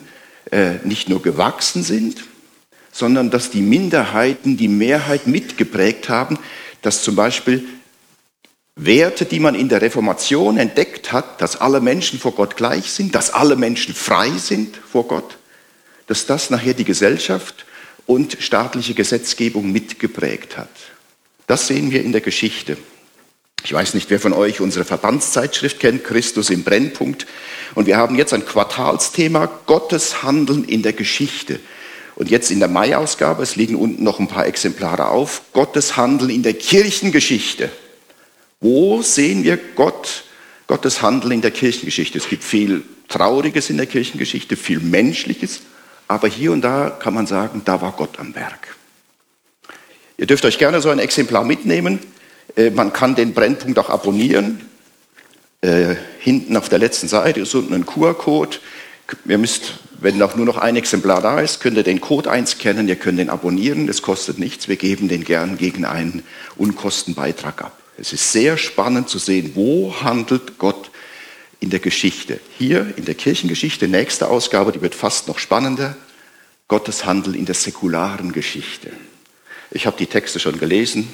äh, 0.51 0.75
nicht 0.85 1.09
nur 1.09 1.23
gewachsen 1.23 1.83
sind, 1.83 2.25
sondern 2.91 3.31
dass 3.31 3.51
die 3.51 3.63
Minderheiten 3.63 4.57
die 4.57 4.69
Mehrheit 4.69 5.27
mitgeprägt 5.27 6.09
haben, 6.09 6.39
dass 6.83 7.03
zum 7.03 7.17
Beispiel 7.17 7.65
Werte, 8.75 9.25
die 9.25 9.41
man 9.41 9.55
in 9.55 9.69
der 9.69 9.83
Reformation 9.83 10.57
entdeckt 10.57 11.13
hat, 11.13 11.41
dass 11.41 11.61
alle 11.61 11.81
Menschen 11.81 12.19
vor 12.19 12.33
Gott 12.33 12.57
gleich 12.57 12.91
sind, 12.91 13.15
dass 13.15 13.33
alle 13.33 13.57
Menschen 13.57 13.95
frei 13.95 14.31
sind 14.31 14.77
vor 14.77 15.07
Gott, 15.07 15.39
dass 16.07 16.27
das 16.27 16.51
nachher 16.51 16.75
die 16.75 16.85
Gesellschaft 16.85 17.65
und 18.07 18.37
staatliche 18.41 18.95
Gesetzgebung 18.95 19.71
mitgeprägt 19.73 20.57
hat. 20.57 20.71
Das 21.47 21.67
sehen 21.67 21.91
wir 21.91 22.03
in 22.03 22.13
der 22.13 22.21
Geschichte. 22.21 22.77
Ich 23.65 23.73
weiß 23.73 23.95
nicht, 23.95 24.11
wer 24.11 24.19
von 24.19 24.33
euch 24.33 24.61
unsere 24.61 24.85
Verbandszeitschrift 24.85 25.79
kennt, 25.79 26.03
Christus 26.03 26.51
im 26.51 26.65
Brennpunkt. 26.65 27.27
Und 27.75 27.87
wir 27.87 27.97
haben 27.97 28.17
jetzt 28.17 28.33
ein 28.33 28.45
Quartalsthema, 28.45 29.47
Gottes 29.67 30.23
Handeln 30.23 30.65
in 30.65 30.83
der 30.83 30.93
Geschichte. 30.93 31.61
Und 32.17 32.31
jetzt 32.31 32.51
in 32.51 32.59
der 32.59 32.69
Mai-Ausgabe, 32.69 33.43
es 33.43 33.57
liegen 33.57 33.77
unten 33.77 34.03
noch 34.03 34.19
ein 34.19 34.29
paar 34.29 34.47
Exemplare 34.47 35.09
auf, 35.09 35.43
Gottes 35.53 35.97
Handeln 35.97 36.31
in 36.31 36.43
der 36.43 36.55
Kirchengeschichte. 36.55 37.71
Wo 38.61 39.03
sehen 39.03 39.45
wir 39.45 39.57
Gott, 39.57 40.25
Gottes 40.67 41.03
Handeln 41.03 41.33
in 41.33 41.41
der 41.41 41.51
Kirchengeschichte? 41.53 42.19
Es 42.19 42.29
gibt 42.29 42.45
viel 42.45 42.83
Trauriges 43.09 43.71
in 43.71 43.77
der 43.77 43.87
Kirchengeschichte, 43.87 44.57
viel 44.57 44.81
Menschliches, 44.81 45.63
aber 46.13 46.29
hier 46.29 46.53
und 46.53 46.63
da 46.63 46.91
kann 46.91 47.15
man 47.15 47.27
sagen, 47.27 47.63
da 47.65 47.81
war 47.81 47.93
Gott 47.93 48.19
am 48.19 48.35
Werk. 48.35 48.77
Ihr 50.19 50.27
dürft 50.27 50.45
euch 50.45 50.59
gerne 50.59 50.81
so 50.81 50.91
ein 50.91 50.99
Exemplar 50.99 51.43
mitnehmen. 51.43 51.99
Äh, 52.57 52.71
man 52.71 52.93
kann 52.93 53.15
den 53.15 53.35
Brennpunkt 53.35 53.79
auch 53.79 53.91
abonnieren. 53.91 54.61
Äh, 55.63 55.97
hinten 56.21 56.57
auf 56.57 56.69
der 56.69 56.79
letzten 56.79 57.09
Seite 57.09 57.41
ist 57.41 57.55
unten 57.55 57.75
ein 57.75 57.87
QR-Code. 57.87 58.59
Ihr 59.25 59.39
müsst, 59.39 59.75
wenn 60.01 60.23
auch 60.23 60.37
nur 60.37 60.47
noch 60.47 60.59
ein 60.59 60.77
Exemplar 60.77 61.21
da 61.21 61.41
ist, 61.41 61.61
könnt 61.61 61.77
ihr 61.77 61.83
den 61.83 62.01
Code 62.01 62.31
einscannen, 62.31 62.89
ihr 62.89 62.97
könnt 62.97 63.19
den 63.19 63.31
abonnieren, 63.31 63.87
das 63.87 64.01
kostet 64.01 64.39
nichts, 64.39 64.69
wir 64.69 64.77
geben 64.77 65.09
den 65.09 65.25
gern 65.25 65.59
gegen 65.59 65.85
einen 65.85 66.23
Unkostenbeitrag 66.57 67.63
ab. 67.63 67.79
Es 67.99 68.13
ist 68.13 68.33
sehr 68.33 68.57
spannend 68.59 69.09
zu 69.09 69.19
sehen, 69.19 69.53
wo 69.55 69.95
handelt 70.03 70.59
Gott 70.59 70.92
in 71.63 71.71
der 71.71 71.79
Geschichte. 71.79 72.41
Hier 72.59 72.93
in 72.97 73.05
der 73.05 73.15
Kirchengeschichte, 73.15 73.87
nächste 73.87 74.29
Ausgabe, 74.29 74.73
die 74.73 74.83
wird 74.83 74.97
fast 74.97 75.29
noch 75.29 75.39
spannender. 75.39 75.97
Gottes 76.67 77.05
Handel 77.05 77.37
in 77.37 77.47
der 77.47 77.55
säkularen 77.55 78.33
Geschichte. 78.33 78.91
Ich 79.71 79.87
habe 79.87 79.97
die 79.97 80.07
Texte 80.07 80.41
schon 80.41 80.59
gelesen, 80.59 81.13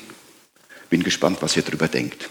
bin 0.89 1.03
gespannt, 1.03 1.39
was 1.41 1.57
ihr 1.57 1.63
darüber 1.63 1.87
denkt. 1.87 2.31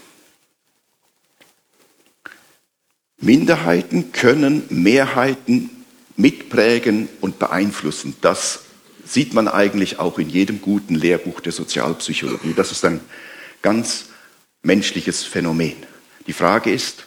Minderheiten 3.19 4.12
können 4.12 4.63
Mehrheiten 4.69 5.69
mitprägen 6.15 7.09
und 7.21 7.38
beeinflussen. 7.38 8.15
Das 8.21 8.62
sieht 9.05 9.33
man 9.33 9.47
eigentlich 9.47 10.00
auch 10.00 10.17
in 10.17 10.29
jedem 10.29 10.62
guten 10.62 10.95
Lehrbuch 10.95 11.39
der 11.39 11.51
Sozialpsychologie. 11.51 12.53
Das 12.55 12.71
ist 12.71 12.83
ein 12.83 13.00
ganz 13.62 14.05
menschliches 14.63 15.24
Phänomen. 15.24 15.75
Die 16.25 16.33
Frage 16.33 16.71
ist, 16.71 17.07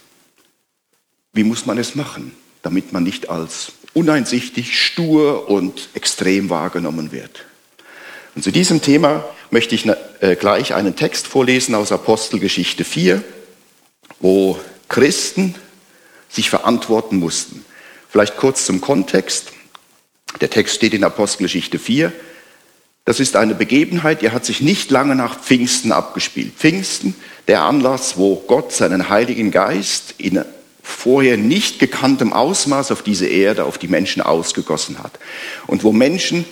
wie 1.32 1.44
muss 1.44 1.66
man 1.66 1.78
es 1.78 1.94
machen, 1.94 2.34
damit 2.62 2.92
man 2.92 3.02
nicht 3.02 3.30
als 3.30 3.72
uneinsichtig, 3.94 4.78
stur 4.80 5.48
und 5.48 5.88
extrem 5.94 6.50
wahrgenommen 6.50 7.12
wird. 7.12 7.46
Und 8.34 8.42
zu 8.42 8.50
diesem 8.50 8.82
Thema 8.82 9.24
möchte 9.50 9.74
ich 9.74 9.86
äh, 10.20 10.36
gleich 10.36 10.74
einen 10.74 10.96
Text 10.96 11.26
vorlesen 11.26 11.74
aus 11.74 11.92
Apostelgeschichte 11.92 12.84
4, 12.84 13.22
wo 14.20 14.58
Christen 14.88 15.54
sich 16.28 16.50
verantworten 16.50 17.16
mussten. 17.16 17.64
Vielleicht 18.08 18.36
kurz 18.36 18.66
zum 18.66 18.80
Kontext. 18.80 19.52
Der 20.40 20.50
Text 20.50 20.76
steht 20.76 20.94
in 20.94 21.04
Apostelgeschichte 21.04 21.78
4. 21.78 22.12
Das 23.04 23.18
ist 23.18 23.34
eine 23.34 23.54
Begebenheit, 23.54 24.22
die 24.22 24.30
hat 24.30 24.44
sich 24.44 24.60
nicht 24.60 24.90
lange 24.90 25.16
nach 25.16 25.40
Pfingsten 25.40 25.90
abgespielt. 25.90 26.52
Pfingsten, 26.56 27.14
der 27.48 27.62
Anlass, 27.62 28.16
wo 28.16 28.36
Gott 28.36 28.72
seinen 28.72 29.08
Heiligen 29.08 29.50
Geist 29.50 30.14
in 30.18 30.44
vorher 30.82 31.36
nicht 31.36 31.78
gekanntem 31.78 32.32
Ausmaß 32.32 32.90
auf 32.92 33.02
diese 33.02 33.26
Erde, 33.26 33.64
auf 33.64 33.78
die 33.78 33.88
Menschen 33.88 34.22
ausgegossen 34.22 34.98
hat. 34.98 35.18
Und 35.66 35.84
wo 35.84 35.92
Menschen 35.92 36.44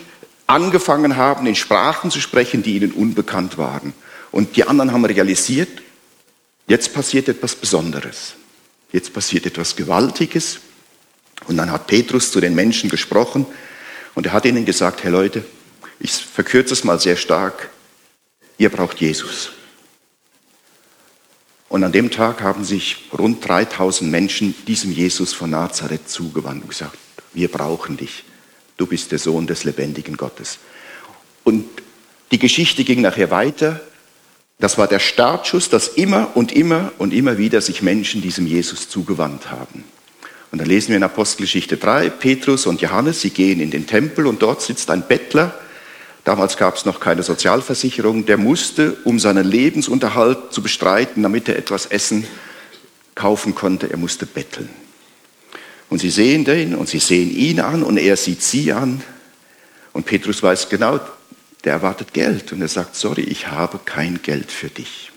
angefangen 0.47 1.16
haben, 1.16 1.47
in 1.47 1.54
Sprachen 1.54 2.11
zu 2.11 2.20
sprechen, 2.20 2.62
die 2.62 2.76
ihnen 2.76 2.92
unbekannt 2.92 3.58
waren. 3.58 3.92
Und 4.30 4.56
die 4.56 4.64
anderen 4.64 4.92
haben 4.92 5.04
realisiert, 5.04 5.82
jetzt 6.66 6.94
passiert 6.94 7.28
etwas 7.28 7.54
Besonderes. 7.54 8.35
Jetzt 8.92 9.12
passiert 9.12 9.47
etwas 9.47 9.76
Gewaltiges. 9.76 10.61
Und 11.47 11.56
dann 11.56 11.70
hat 11.70 11.87
Petrus 11.87 12.30
zu 12.32 12.40
den 12.40 12.54
Menschen 12.54 12.90
gesprochen 12.90 13.47
und 14.14 14.26
er 14.26 14.32
hat 14.32 14.44
ihnen 14.44 14.64
gesagt, 14.64 15.04
hey 15.04 15.12
Leute, 15.12 15.44
ich 16.00 16.12
verkürze 16.12 16.73
es 16.75 16.85
mal 16.85 16.99
sehr 16.99 17.16
stark, 17.16 17.70
ihr 18.56 18.68
braucht 18.68 19.00
Jesus. 19.00 19.50
Und 21.68 21.84
an 21.84 21.92
dem 21.92 22.10
Tag 22.10 22.42
haben 22.42 22.64
sich 22.64 23.08
rund 23.16 23.46
3000 23.46 24.10
Menschen 24.10 24.54
diesem 24.66 24.90
Jesus 24.90 25.34
von 25.34 25.50
Nazareth 25.50 26.08
zugewandt 26.08 26.62
und 26.62 26.68
gesagt, 26.68 26.96
wir 27.34 27.48
brauchen 27.48 27.96
dich. 27.96 28.25
Du 28.78 28.87
bist 28.87 29.12
der 29.12 29.18
Sohn 29.18 29.46
des 29.46 29.64
lebendigen 29.64 30.16
Gottes. 30.16 30.58
Und 31.44 31.66
die 32.30 32.38
Geschichte 32.38 32.84
ging 32.84 33.02
nachher 33.02 33.30
weiter. 33.30 33.80
Das 34.58 34.78
war 34.78 34.88
der 34.88 34.98
Startschuss, 34.98 35.68
dass 35.68 35.88
immer 35.88 36.37
und 36.37 36.52
immer 36.52 36.92
und 36.98 37.12
immer 37.12 37.38
wieder 37.38 37.60
sich 37.60 37.82
Menschen 37.82 38.22
diesem 38.22 38.46
Jesus 38.46 38.88
zugewandt 38.88 39.50
haben. 39.50 39.84
Und 40.50 40.60
dann 40.60 40.68
lesen 40.68 40.88
wir 40.88 40.96
in 40.96 41.02
Apostelgeschichte 41.02 41.76
3, 41.76 42.08
Petrus 42.10 42.66
und 42.66 42.80
Johannes, 42.80 43.20
sie 43.20 43.30
gehen 43.30 43.60
in 43.60 43.70
den 43.70 43.87
Tempel 43.87 44.26
und 44.26 44.40
dort 44.40 44.62
sitzt 44.62 44.90
ein 44.90 45.06
Bettler 45.06 45.54
Damals 46.28 46.58
gab 46.58 46.76
es 46.76 46.85
noch 46.85 47.00
keine 47.00 47.23
Sozialversicherung. 47.23 48.26
Der 48.26 48.37
musste, 48.37 48.99
um 49.04 49.18
seinen 49.18 49.47
Lebensunterhalt 49.47 50.52
zu 50.52 50.62
bestreiten, 50.62 51.23
damit 51.23 51.49
er 51.49 51.56
etwas 51.56 51.87
Essen 51.87 52.26
kaufen 53.14 53.54
konnte, 53.54 53.90
er 53.90 53.97
musste 53.97 54.26
betteln. 54.26 54.68
Und 55.88 56.00
sie 56.00 56.11
sehen 56.11 56.44
den 56.44 56.75
und 56.75 56.87
sie 56.87 56.99
sehen 56.99 57.35
ihn 57.35 57.61
an 57.61 57.82
und 57.82 57.97
er 57.97 58.18
sieht 58.18 58.42
sie 58.42 58.75
an. 58.75 59.02
Und 59.94 60.04
Petrus 60.04 60.42
weiß 60.42 60.68
genau, 60.68 61.00
der 61.64 61.73
erwartet 61.73 62.12
Geld. 62.12 62.52
Und 62.52 62.61
er 62.61 62.68
sagt, 62.68 62.94
sorry, 62.94 63.23
ich 63.23 63.47
habe 63.47 63.80
kein 63.82 64.20
Geld 64.20 64.52
für 64.52 64.68
dich. 64.68 65.11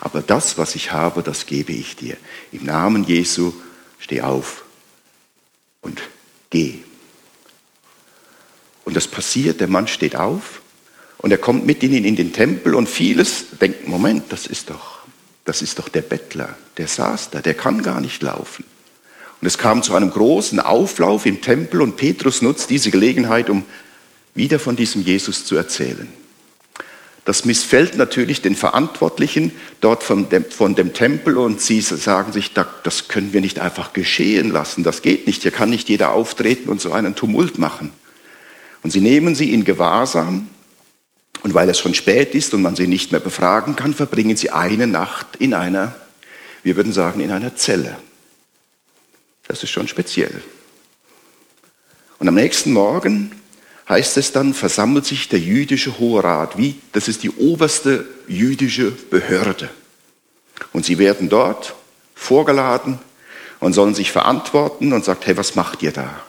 Aber 0.00 0.22
das, 0.22 0.56
was 0.56 0.76
ich 0.76 0.92
habe, 0.92 1.24
das 1.24 1.46
gebe 1.46 1.72
ich 1.72 1.96
dir. 1.96 2.16
Im 2.52 2.62
Namen 2.62 3.02
Jesu 3.02 3.52
steh 3.98 4.20
auf 4.20 4.64
und 5.80 6.02
geh. 6.50 6.84
Und 8.84 8.96
das 8.96 9.08
passiert, 9.08 9.60
der 9.60 9.68
Mann 9.68 9.86
steht 9.86 10.16
auf 10.16 10.60
und 11.18 11.30
er 11.30 11.38
kommt 11.38 11.66
mit 11.66 11.82
ihnen 11.82 12.04
in 12.04 12.16
den 12.16 12.32
Tempel 12.32 12.74
und 12.74 12.88
vieles 12.88 13.46
denkt, 13.60 13.88
Moment, 13.88 14.24
das 14.30 14.46
ist 14.46 14.70
doch, 14.70 14.98
das 15.44 15.62
ist 15.62 15.78
doch 15.78 15.88
der 15.88 16.02
Bettler, 16.02 16.56
der 16.76 16.86
saß 16.86 17.30
da, 17.30 17.40
der 17.40 17.54
kann 17.54 17.82
gar 17.82 18.00
nicht 18.00 18.22
laufen. 18.22 18.64
Und 19.40 19.46
es 19.48 19.58
kam 19.58 19.82
zu 19.82 19.94
einem 19.94 20.10
großen 20.10 20.60
Auflauf 20.60 21.26
im 21.26 21.40
Tempel 21.40 21.82
und 21.82 21.96
Petrus 21.96 22.42
nutzt 22.42 22.70
diese 22.70 22.90
Gelegenheit, 22.90 23.50
um 23.50 23.64
wieder 24.34 24.58
von 24.58 24.76
diesem 24.76 25.02
Jesus 25.02 25.44
zu 25.44 25.56
erzählen. 25.56 26.08
Das 27.24 27.46
missfällt 27.46 27.96
natürlich 27.96 28.42
den 28.42 28.54
Verantwortlichen 28.54 29.52
dort 29.80 30.02
von 30.02 30.28
dem, 30.28 30.44
von 30.44 30.74
dem 30.74 30.92
Tempel 30.92 31.38
und 31.38 31.60
sie 31.60 31.80
sagen 31.80 32.32
sich, 32.32 32.52
das 32.52 33.08
können 33.08 33.32
wir 33.32 33.40
nicht 33.40 33.60
einfach 33.60 33.94
geschehen 33.94 34.50
lassen, 34.50 34.84
das 34.84 35.00
geht 35.00 35.26
nicht, 35.26 35.42
hier 35.42 35.50
kann 35.50 35.70
nicht 35.70 35.88
jeder 35.88 36.12
auftreten 36.12 36.68
und 36.68 36.82
so 36.82 36.92
einen 36.92 37.14
Tumult 37.14 37.58
machen. 37.58 37.92
Und 38.84 38.90
sie 38.90 39.00
nehmen 39.00 39.34
sie 39.34 39.52
in 39.52 39.64
Gewahrsam 39.64 40.48
und 41.42 41.54
weil 41.54 41.68
es 41.70 41.78
schon 41.78 41.94
spät 41.94 42.34
ist 42.34 42.52
und 42.52 42.60
man 42.60 42.76
sie 42.76 42.86
nicht 42.86 43.12
mehr 43.12 43.20
befragen 43.20 43.76
kann, 43.76 43.94
verbringen 43.94 44.36
sie 44.36 44.50
eine 44.50 44.86
Nacht 44.86 45.36
in 45.38 45.54
einer, 45.54 45.94
wir 46.62 46.76
würden 46.76 46.92
sagen, 46.92 47.20
in 47.20 47.30
einer 47.30 47.56
Zelle. 47.56 47.96
Das 49.48 49.62
ist 49.62 49.70
schon 49.70 49.88
speziell. 49.88 50.42
Und 52.18 52.28
am 52.28 52.34
nächsten 52.34 52.74
Morgen 52.74 53.32
heißt 53.88 54.18
es 54.18 54.32
dann, 54.32 54.52
versammelt 54.52 55.06
sich 55.06 55.30
der 55.30 55.40
jüdische 55.40 55.98
Hohe 55.98 56.22
Rat, 56.22 56.58
wie, 56.58 56.78
das 56.92 57.08
ist 57.08 57.22
die 57.22 57.30
oberste 57.30 58.06
jüdische 58.28 58.90
Behörde. 58.90 59.70
Und 60.74 60.84
sie 60.84 60.98
werden 60.98 61.30
dort 61.30 61.74
vorgeladen 62.14 62.98
und 63.60 63.72
sollen 63.72 63.94
sich 63.94 64.12
verantworten 64.12 64.92
und 64.92 65.06
sagt, 65.06 65.26
hey, 65.26 65.38
was 65.38 65.54
macht 65.54 65.82
ihr 65.82 65.92
da? 65.92 66.22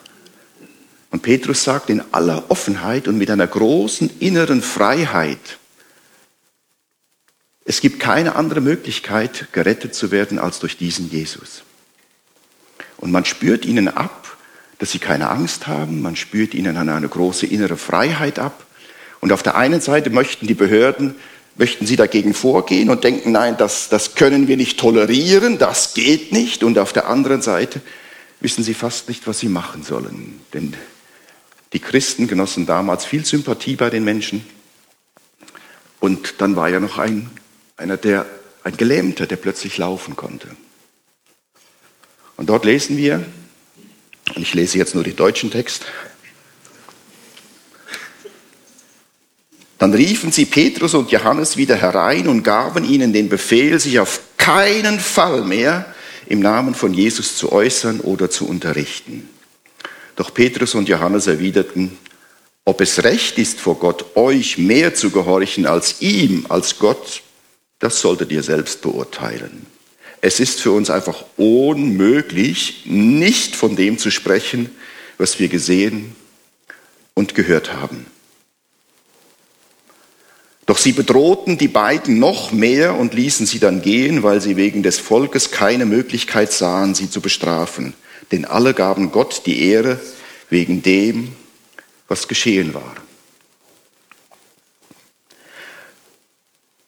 Und 1.12 1.22
Petrus 1.22 1.64
sagt 1.64 1.90
in 1.90 2.04
aller 2.12 2.44
Offenheit 2.50 3.08
und 3.08 3.18
mit 3.18 3.30
einer 3.32 3.48
großen 3.48 4.10
inneren 4.20 4.62
Freiheit, 4.62 5.60
es 7.68 7.82
gibt 7.82 8.00
keine 8.00 8.36
andere 8.36 8.62
Möglichkeit, 8.62 9.48
gerettet 9.52 9.96
zu 9.96 10.12
werden, 10.12 10.38
als 10.38 10.60
durch 10.60 10.78
diesen 10.78 11.10
Jesus. 11.10 11.64
Und 12.98 13.12
man 13.12 13.26
spürt 13.26 13.66
ihnen 13.66 13.88
ab, 13.88 14.38
dass 14.78 14.92
sie 14.92 15.00
keine 15.00 15.30
Angst 15.30 15.68
haben, 15.68 16.02
man 16.02 16.16
spürt 16.16 16.54
ihnen 16.54 16.78
eine 16.78 17.08
große 17.08 17.48
innere 17.48 17.78
Freiheit 17.78 18.38
ab. 18.40 18.66
Und 19.20 19.32
auf 19.32 19.42
der 19.42 19.56
einen 19.56 19.82
Seite 19.82 20.12
möchten 20.12 20.46
die 20.46 20.54
Behörden, 20.54 21.16
möchten 21.56 21.88
sie 21.88 21.96
dagegen 21.96 22.34
vorgehen 22.34 22.90
und 22.90 23.04
denken, 23.04 23.32
nein, 23.32 23.56
das, 23.58 23.90
das 23.90 24.16
können 24.16 24.48
wir 24.48 24.58
nicht 24.58 24.80
tolerieren, 24.80 25.58
das 25.58 25.94
geht 25.94 26.32
nicht. 26.32 26.64
Und 26.64 26.78
auf 26.78 26.94
der 26.94 27.08
anderen 27.08 27.42
Seite 27.42 27.82
wissen 28.42 28.64
sie 28.64 28.74
fast 28.74 29.08
nicht, 29.08 29.26
was 29.26 29.40
sie 29.40 29.50
machen 29.50 29.84
sollen. 29.84 30.42
Denn 30.54 30.74
die 31.76 31.82
Christen 31.82 32.28
genossen 32.28 32.66
damals 32.66 33.04
viel 33.04 33.26
Sympathie 33.26 33.76
bei 33.76 33.90
den 33.90 34.06
Menschen. 34.06 34.46
Und 36.00 36.36
dann 36.38 36.56
war 36.56 36.70
ja 36.70 36.80
noch 36.80 36.98
ein, 36.98 37.30
einer, 37.76 37.98
der, 37.98 38.26
ein 38.64 38.78
Gelähmter, 38.78 39.28
der 39.28 39.36
plötzlich 39.36 39.78
laufen 39.78 40.16
konnte. 40.16 40.48
Und 42.38 42.48
dort 42.48 42.64
lesen 42.64 42.96
wir, 42.96 43.26
und 44.36 44.42
ich 44.42 44.54
lese 44.54 44.78
jetzt 44.78 44.96
nur 44.96 45.04
den 45.04 45.18
deutschen 45.18 45.52
Text, 45.52 45.86
Dann 49.78 49.94
riefen 49.94 50.32
sie 50.32 50.46
Petrus 50.46 50.94
und 50.94 51.12
Johannes 51.12 51.58
wieder 51.58 51.76
herein 51.76 52.30
und 52.30 52.44
gaben 52.44 52.86
ihnen 52.86 53.12
den 53.12 53.28
Befehl, 53.28 53.78
sich 53.78 54.00
auf 54.00 54.22
keinen 54.38 55.02
Fall 55.02 55.42
mehr 55.42 55.94
im 56.28 56.40
Namen 56.40 56.74
von 56.74 56.94
Jesus 56.94 57.36
zu 57.36 57.52
äußern 57.52 58.00
oder 58.00 58.30
zu 58.30 58.48
unterrichten. 58.48 59.30
Doch 60.16 60.34
Petrus 60.34 60.76
und 60.76 60.88
Johannes 60.88 61.28
erwiderten, 61.28 61.98
ob 62.64 62.82
es 62.82 63.04
recht 63.04 63.38
ist 63.38 63.60
vor 63.60 63.78
Gott, 63.78 64.16
euch 64.16 64.58
mehr 64.58 64.96
zu 64.96 65.12
gehorchen 65.12 65.66
als 65.66 66.02
ihm, 66.02 66.46
als 66.50 66.80
Gott, 66.80 67.22
das 67.80 68.00
solltet 68.00 68.32
ihr 68.32 68.42
selbst 68.42 68.82
beurteilen. 68.82 69.68
Es 70.22 70.40
ist 70.40 70.62
für 70.62 70.72
uns 70.72 70.90
einfach 70.90 71.26
unmöglich, 71.38 72.84
nicht 72.86 73.56
von 73.56 73.76
dem 73.76 74.00
zu 74.00 74.10
sprechen, 74.10 74.72
was 75.20 75.38
wir 75.40 75.50
gesehen 75.50 76.16
und 77.14 77.36
gehört 77.36 77.74
haben. 77.74 78.08
Doch 80.66 80.80
sie 80.80 80.94
bedrohten 80.94 81.60
die 81.60 81.68
beiden 81.68 82.18
noch 82.18 82.52
mehr 82.52 82.96
und 82.96 83.14
ließen 83.14 83.46
sie 83.46 83.60
dann 83.60 83.84
gehen, 83.84 84.24
weil 84.24 84.42
sie 84.42 84.56
wegen 84.56 84.82
des 84.82 84.98
Volkes 84.98 85.52
keine 85.52 85.86
Möglichkeit 85.86 86.52
sahen, 86.52 86.96
sie 86.96 87.12
zu 87.12 87.22
bestrafen 87.22 87.94
denn 88.32 88.46
alle 88.46 88.74
gaben 88.74 89.12
Gott 89.12 89.44
die 89.46 89.62
Ehre 89.70 90.00
wegen 90.50 90.82
dem, 90.82 91.36
was 92.08 92.28
geschehen 92.28 92.74
war. 92.74 92.96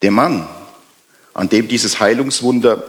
Der 0.02 0.10
Mann, 0.10 0.48
an 1.34 1.48
dem 1.48 1.68
dieses 1.68 1.98
Heilungswunder 1.98 2.84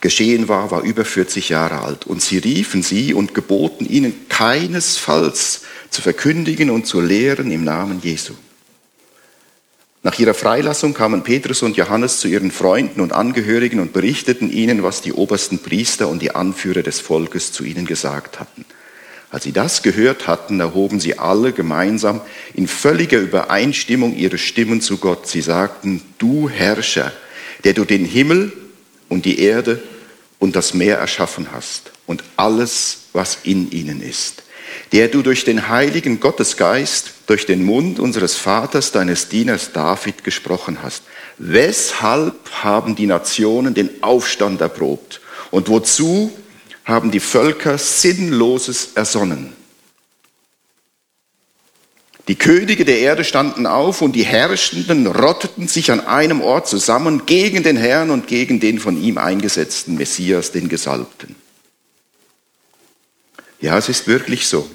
geschehen 0.00 0.48
war, 0.48 0.70
war 0.70 0.82
über 0.82 1.04
40 1.04 1.48
Jahre 1.48 1.80
alt. 1.82 2.06
Und 2.06 2.22
sie 2.22 2.38
riefen 2.38 2.82
sie 2.82 3.12
und 3.14 3.34
geboten 3.34 3.86
ihnen 3.86 4.28
keinesfalls 4.28 5.62
zu 5.90 6.02
verkündigen 6.02 6.70
und 6.70 6.86
zu 6.86 7.00
lehren 7.00 7.50
im 7.50 7.64
Namen 7.64 8.00
Jesu. 8.02 8.34
Nach 10.04 10.18
ihrer 10.18 10.34
Freilassung 10.34 10.94
kamen 10.94 11.22
Petrus 11.22 11.62
und 11.62 11.76
Johannes 11.76 12.18
zu 12.18 12.26
ihren 12.26 12.50
Freunden 12.50 13.00
und 13.00 13.12
Angehörigen 13.12 13.78
und 13.78 13.92
berichteten 13.92 14.50
ihnen, 14.50 14.82
was 14.82 15.00
die 15.00 15.12
obersten 15.12 15.60
Priester 15.60 16.08
und 16.08 16.20
die 16.20 16.34
Anführer 16.34 16.82
des 16.82 17.00
Volkes 17.00 17.52
zu 17.52 17.62
ihnen 17.62 17.86
gesagt 17.86 18.40
hatten. 18.40 18.64
Als 19.30 19.44
sie 19.44 19.52
das 19.52 19.82
gehört 19.82 20.26
hatten, 20.26 20.58
erhoben 20.58 20.98
sie 20.98 21.18
alle 21.18 21.52
gemeinsam 21.52 22.20
in 22.54 22.66
völliger 22.66 23.18
Übereinstimmung 23.18 24.16
ihre 24.16 24.38
Stimmen 24.38 24.80
zu 24.80 24.98
Gott. 24.98 25.28
Sie 25.28 25.40
sagten, 25.40 26.02
du 26.18 26.48
Herrscher, 26.48 27.12
der 27.62 27.72
du 27.72 27.84
den 27.84 28.04
Himmel 28.04 28.52
und 29.08 29.24
die 29.24 29.38
Erde 29.38 29.80
und 30.40 30.56
das 30.56 30.74
Meer 30.74 30.98
erschaffen 30.98 31.48
hast 31.52 31.92
und 32.06 32.24
alles, 32.36 33.04
was 33.12 33.38
in 33.44 33.70
ihnen 33.70 34.02
ist 34.02 34.42
der 34.92 35.08
du 35.08 35.22
durch 35.22 35.44
den 35.44 35.68
heiligen 35.68 36.20
Gottesgeist, 36.20 37.11
durch 37.26 37.46
den 37.46 37.64
Mund 37.64 37.98
unseres 37.98 38.36
Vaters, 38.36 38.92
deines 38.92 39.28
Dieners 39.28 39.72
David 39.72 40.24
gesprochen 40.24 40.78
hast. 40.82 41.02
Weshalb 41.38 42.50
haben 42.62 42.96
die 42.96 43.06
Nationen 43.06 43.74
den 43.74 44.02
Aufstand 44.02 44.60
erprobt? 44.60 45.20
Und 45.50 45.68
wozu 45.68 46.32
haben 46.84 47.10
die 47.10 47.20
Völker 47.20 47.78
Sinnloses 47.78 48.90
ersonnen? 48.94 49.52
Die 52.28 52.36
Könige 52.36 52.84
der 52.84 53.00
Erde 53.00 53.24
standen 53.24 53.66
auf 53.66 54.00
und 54.00 54.12
die 54.12 54.24
Herrschenden 54.24 55.08
rotteten 55.08 55.66
sich 55.66 55.90
an 55.90 56.00
einem 56.00 56.40
Ort 56.40 56.68
zusammen 56.68 57.26
gegen 57.26 57.64
den 57.64 57.76
Herrn 57.76 58.10
und 58.10 58.28
gegen 58.28 58.60
den 58.60 58.78
von 58.78 59.00
ihm 59.02 59.18
eingesetzten 59.18 59.96
Messias, 59.96 60.52
den 60.52 60.68
Gesalbten. 60.68 61.34
Ja, 63.60 63.76
es 63.76 63.88
ist 63.88 64.06
wirklich 64.06 64.46
so. 64.46 64.68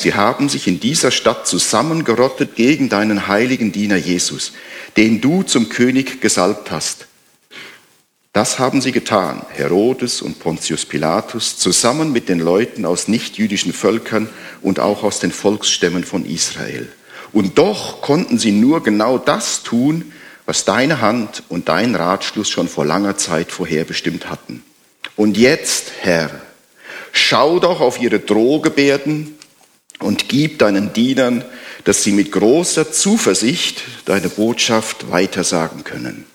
Sie 0.00 0.14
haben 0.14 0.48
sich 0.48 0.66
in 0.66 0.80
dieser 0.80 1.10
Stadt 1.10 1.46
zusammengerottet 1.46 2.56
gegen 2.56 2.88
deinen 2.88 3.28
heiligen 3.28 3.70
Diener 3.70 3.96
Jesus, 3.96 4.52
den 4.96 5.20
du 5.20 5.42
zum 5.42 5.68
König 5.68 6.22
gesalbt 6.22 6.70
hast. 6.70 7.06
Das 8.32 8.58
haben 8.58 8.80
sie 8.80 8.92
getan, 8.92 9.44
Herodes 9.50 10.22
und 10.22 10.38
Pontius 10.38 10.86
Pilatus, 10.86 11.58
zusammen 11.58 12.12
mit 12.12 12.30
den 12.30 12.38
Leuten 12.38 12.86
aus 12.86 13.08
nichtjüdischen 13.08 13.74
Völkern 13.74 14.30
und 14.62 14.80
auch 14.80 15.02
aus 15.02 15.20
den 15.20 15.32
Volksstämmen 15.32 16.02
von 16.02 16.24
Israel. 16.24 16.88
Und 17.34 17.58
doch 17.58 18.00
konnten 18.00 18.38
sie 18.38 18.52
nur 18.52 18.82
genau 18.82 19.18
das 19.18 19.62
tun, 19.64 20.12
was 20.46 20.64
deine 20.64 21.02
Hand 21.02 21.42
und 21.50 21.68
dein 21.68 21.94
Ratschluss 21.94 22.48
schon 22.48 22.68
vor 22.68 22.86
langer 22.86 23.18
Zeit 23.18 23.52
vorherbestimmt 23.52 24.30
hatten. 24.30 24.62
Und 25.14 25.36
jetzt, 25.36 25.92
Herr, 26.00 26.30
schau 27.12 27.58
doch 27.60 27.82
auf 27.82 28.00
ihre 28.00 28.20
Drohgebärden 28.20 29.36
und 30.00 30.28
gib 30.28 30.58
deinen 30.58 30.92
Dienern, 30.92 31.44
dass 31.84 32.02
sie 32.02 32.12
mit 32.12 32.32
großer 32.32 32.92
Zuversicht 32.92 33.82
deine 34.04 34.28
Botschaft 34.28 35.10
weitersagen 35.10 35.84
können. 35.84 36.26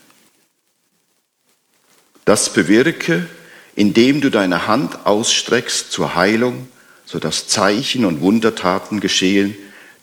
Das 2.26 2.54
bewirke, 2.54 3.28
indem 3.76 4.22
du 4.22 4.32
deine 4.32 4.68
Hand 4.68 5.06
ausstreckst 5.06 5.92
zur 5.92 6.16
Heilung, 6.16 6.68
sodass 7.06 7.48
Zeichen 7.48 8.06
und 8.06 8.22
Wundertaten 8.22 9.00
geschehen 9.00 9.56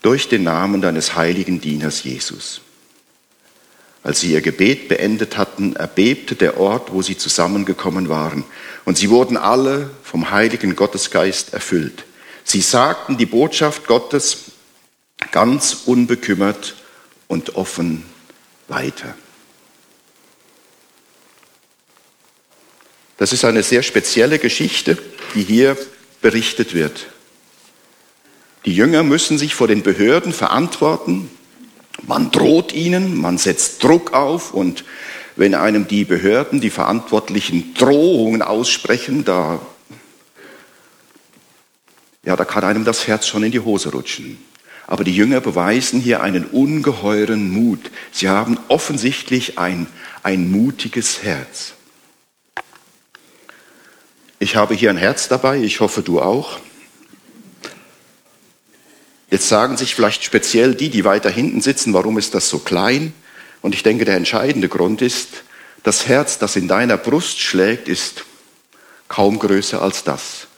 durch 0.02 0.28
den 0.28 0.44
Namen 0.44 0.82
deines 0.82 1.16
heiligen 1.16 1.60
Dieners 1.60 2.04
Jesus. 2.04 2.60
Als 4.04 4.20
sie 4.20 4.32
ihr 4.32 4.40
Gebet 4.40 4.88
beendet 4.88 5.36
hatten, 5.36 5.76
erbebte 5.76 6.34
der 6.34 6.58
Ort, 6.58 6.92
wo 6.92 7.02
sie 7.02 7.16
zusammengekommen 7.16 8.08
waren, 8.08 8.44
und 8.84 8.98
sie 8.98 9.10
wurden 9.10 9.36
alle 9.36 9.90
vom 10.02 10.30
heiligen 10.30 10.74
Gottesgeist 10.74 11.54
erfüllt. 11.54 12.04
Sie 12.52 12.60
sagten 12.60 13.16
die 13.16 13.24
Botschaft 13.24 13.86
Gottes 13.86 14.50
ganz 15.30 15.84
unbekümmert 15.86 16.74
und 17.26 17.54
offen 17.54 18.04
weiter. 18.68 19.14
Das 23.16 23.32
ist 23.32 23.46
eine 23.46 23.62
sehr 23.62 23.82
spezielle 23.82 24.38
Geschichte, 24.38 24.98
die 25.34 25.44
hier 25.44 25.78
berichtet 26.20 26.74
wird. 26.74 27.06
Die 28.66 28.74
Jünger 28.74 29.02
müssen 29.02 29.38
sich 29.38 29.54
vor 29.54 29.66
den 29.66 29.82
Behörden 29.82 30.34
verantworten. 30.34 31.30
Man 32.02 32.30
droht 32.32 32.74
ihnen, 32.74 33.18
man 33.18 33.38
setzt 33.38 33.82
Druck 33.82 34.12
auf 34.12 34.52
und 34.52 34.84
wenn 35.36 35.54
einem 35.54 35.88
die 35.88 36.04
Behörden, 36.04 36.60
die 36.60 36.68
Verantwortlichen 36.68 37.72
Drohungen 37.72 38.42
aussprechen, 38.42 39.24
da 39.24 39.58
ja, 42.24 42.36
da 42.36 42.44
kann 42.44 42.64
einem 42.64 42.84
das 42.84 43.06
Herz 43.06 43.26
schon 43.26 43.42
in 43.42 43.52
die 43.52 43.60
Hose 43.60 43.90
rutschen. 43.90 44.38
Aber 44.86 45.04
die 45.04 45.14
Jünger 45.14 45.40
beweisen 45.40 46.00
hier 46.00 46.22
einen 46.22 46.44
ungeheuren 46.44 47.50
Mut. 47.50 47.90
Sie 48.12 48.28
haben 48.28 48.58
offensichtlich 48.68 49.58
ein, 49.58 49.86
ein 50.22 50.50
mutiges 50.50 51.22
Herz. 51.22 51.74
Ich 54.38 54.56
habe 54.56 54.74
hier 54.74 54.90
ein 54.90 54.96
Herz 54.96 55.28
dabei, 55.28 55.58
ich 55.58 55.80
hoffe 55.80 56.02
du 56.02 56.20
auch. 56.20 56.58
Jetzt 59.30 59.48
sagen 59.48 59.76
sich 59.76 59.94
vielleicht 59.94 60.24
speziell 60.24 60.74
die, 60.74 60.90
die 60.90 61.04
weiter 61.04 61.30
hinten 61.30 61.60
sitzen, 61.60 61.94
warum 61.94 62.18
ist 62.18 62.34
das 62.34 62.48
so 62.48 62.58
klein? 62.58 63.14
Und 63.62 63.74
ich 63.74 63.82
denke, 63.82 64.04
der 64.04 64.16
entscheidende 64.16 64.68
Grund 64.68 65.00
ist, 65.00 65.44
das 65.84 66.06
Herz, 66.06 66.38
das 66.38 66.56
in 66.56 66.68
deiner 66.68 66.96
Brust 66.96 67.40
schlägt, 67.40 67.88
ist 67.88 68.24
kaum 69.08 69.38
größer 69.38 69.80
als 69.80 70.04
das. 70.04 70.48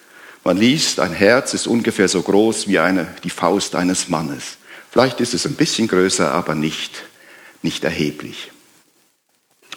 Man 0.44 0.58
liest, 0.58 1.00
ein 1.00 1.14
Herz 1.14 1.54
ist 1.54 1.66
ungefähr 1.66 2.06
so 2.06 2.20
groß 2.20 2.68
wie 2.68 2.78
eine, 2.78 3.06
die 3.24 3.30
Faust 3.30 3.74
eines 3.74 4.10
Mannes. 4.10 4.58
Vielleicht 4.90 5.22
ist 5.22 5.32
es 5.32 5.46
ein 5.46 5.54
bisschen 5.54 5.88
größer, 5.88 6.30
aber 6.32 6.54
nicht, 6.54 7.02
nicht 7.62 7.82
erheblich. 7.82 8.52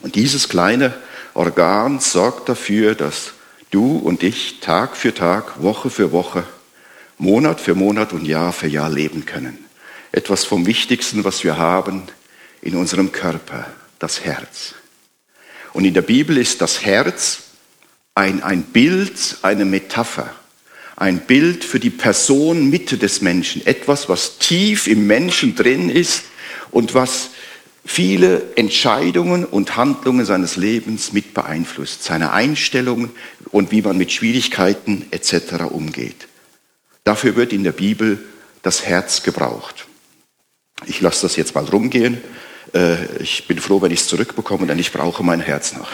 Und 0.01 0.15
dieses 0.15 0.49
kleine 0.49 0.93
Organ 1.33 2.01
sorgt 2.01 2.49
dafür, 2.49 2.95
dass 2.95 3.31
du 3.71 3.97
und 3.97 4.23
ich 4.23 4.59
Tag 4.59 4.97
für 4.97 5.13
Tag, 5.13 5.63
Woche 5.63 5.89
für 5.89 6.11
Woche, 6.11 6.43
Monat 7.17 7.61
für 7.61 7.73
Monat 7.73 8.11
und 8.11 8.25
Jahr 8.25 8.51
für 8.51 8.67
Jahr 8.67 8.89
leben 8.89 9.25
können. 9.25 9.57
Etwas 10.11 10.43
vom 10.43 10.65
Wichtigsten, 10.65 11.23
was 11.23 11.45
wir 11.45 11.57
haben 11.57 12.03
in 12.61 12.75
unserem 12.75 13.13
Körper, 13.13 13.67
das 13.99 14.25
Herz. 14.25 14.75
Und 15.71 15.85
in 15.85 15.93
der 15.93 16.01
Bibel 16.01 16.37
ist 16.37 16.59
das 16.59 16.83
Herz 16.83 17.43
ein, 18.15 18.43
ein 18.43 18.63
Bild, 18.63 19.37
eine 19.43 19.63
Metapher 19.63 20.33
ein 20.97 21.19
Bild 21.19 21.63
für 21.63 21.79
die 21.79 21.91
Person 21.91 22.69
Mitte 22.69 22.97
des 22.97 23.21
Menschen, 23.21 23.65
etwas, 23.65 24.09
was 24.09 24.39
tief 24.39 24.87
im 24.87 25.05
Menschen 25.05 25.55
drin 25.55 25.89
ist 25.89 26.23
und 26.71 26.95
was 26.95 27.29
viele 27.85 28.55
Entscheidungen 28.55 29.45
und 29.45 29.77
Handlungen 29.77 30.25
seines 30.25 30.55
Lebens 30.55 31.13
mit 31.13 31.35
beeinflusst, 31.35 32.03
seine 32.03 32.33
Einstellungen 32.33 33.11
und 33.51 33.71
wie 33.71 33.83
man 33.83 33.95
mit 33.97 34.11
Schwierigkeiten 34.11 35.05
etc. 35.11 35.69
umgeht. 35.69 36.27
Dafür 37.03 37.35
wird 37.35 37.53
in 37.53 37.63
der 37.63 37.71
Bibel 37.73 38.17
das 38.63 38.83
Herz 38.83 39.21
gebraucht. 39.21 39.85
Ich 40.87 40.99
lasse 40.99 41.21
das 41.21 41.35
jetzt 41.35 41.53
mal 41.53 41.63
rumgehen. 41.63 42.17
Äh, 42.73 43.21
ich 43.21 43.47
bin 43.47 43.59
froh, 43.59 43.81
wenn 43.83 43.91
ich 43.91 44.01
es 44.01 44.07
zurückbekomme, 44.07 44.65
denn 44.65 44.79
ich 44.79 44.91
brauche 44.91 45.23
mein 45.23 45.41
Herz 45.41 45.73
noch. 45.73 45.91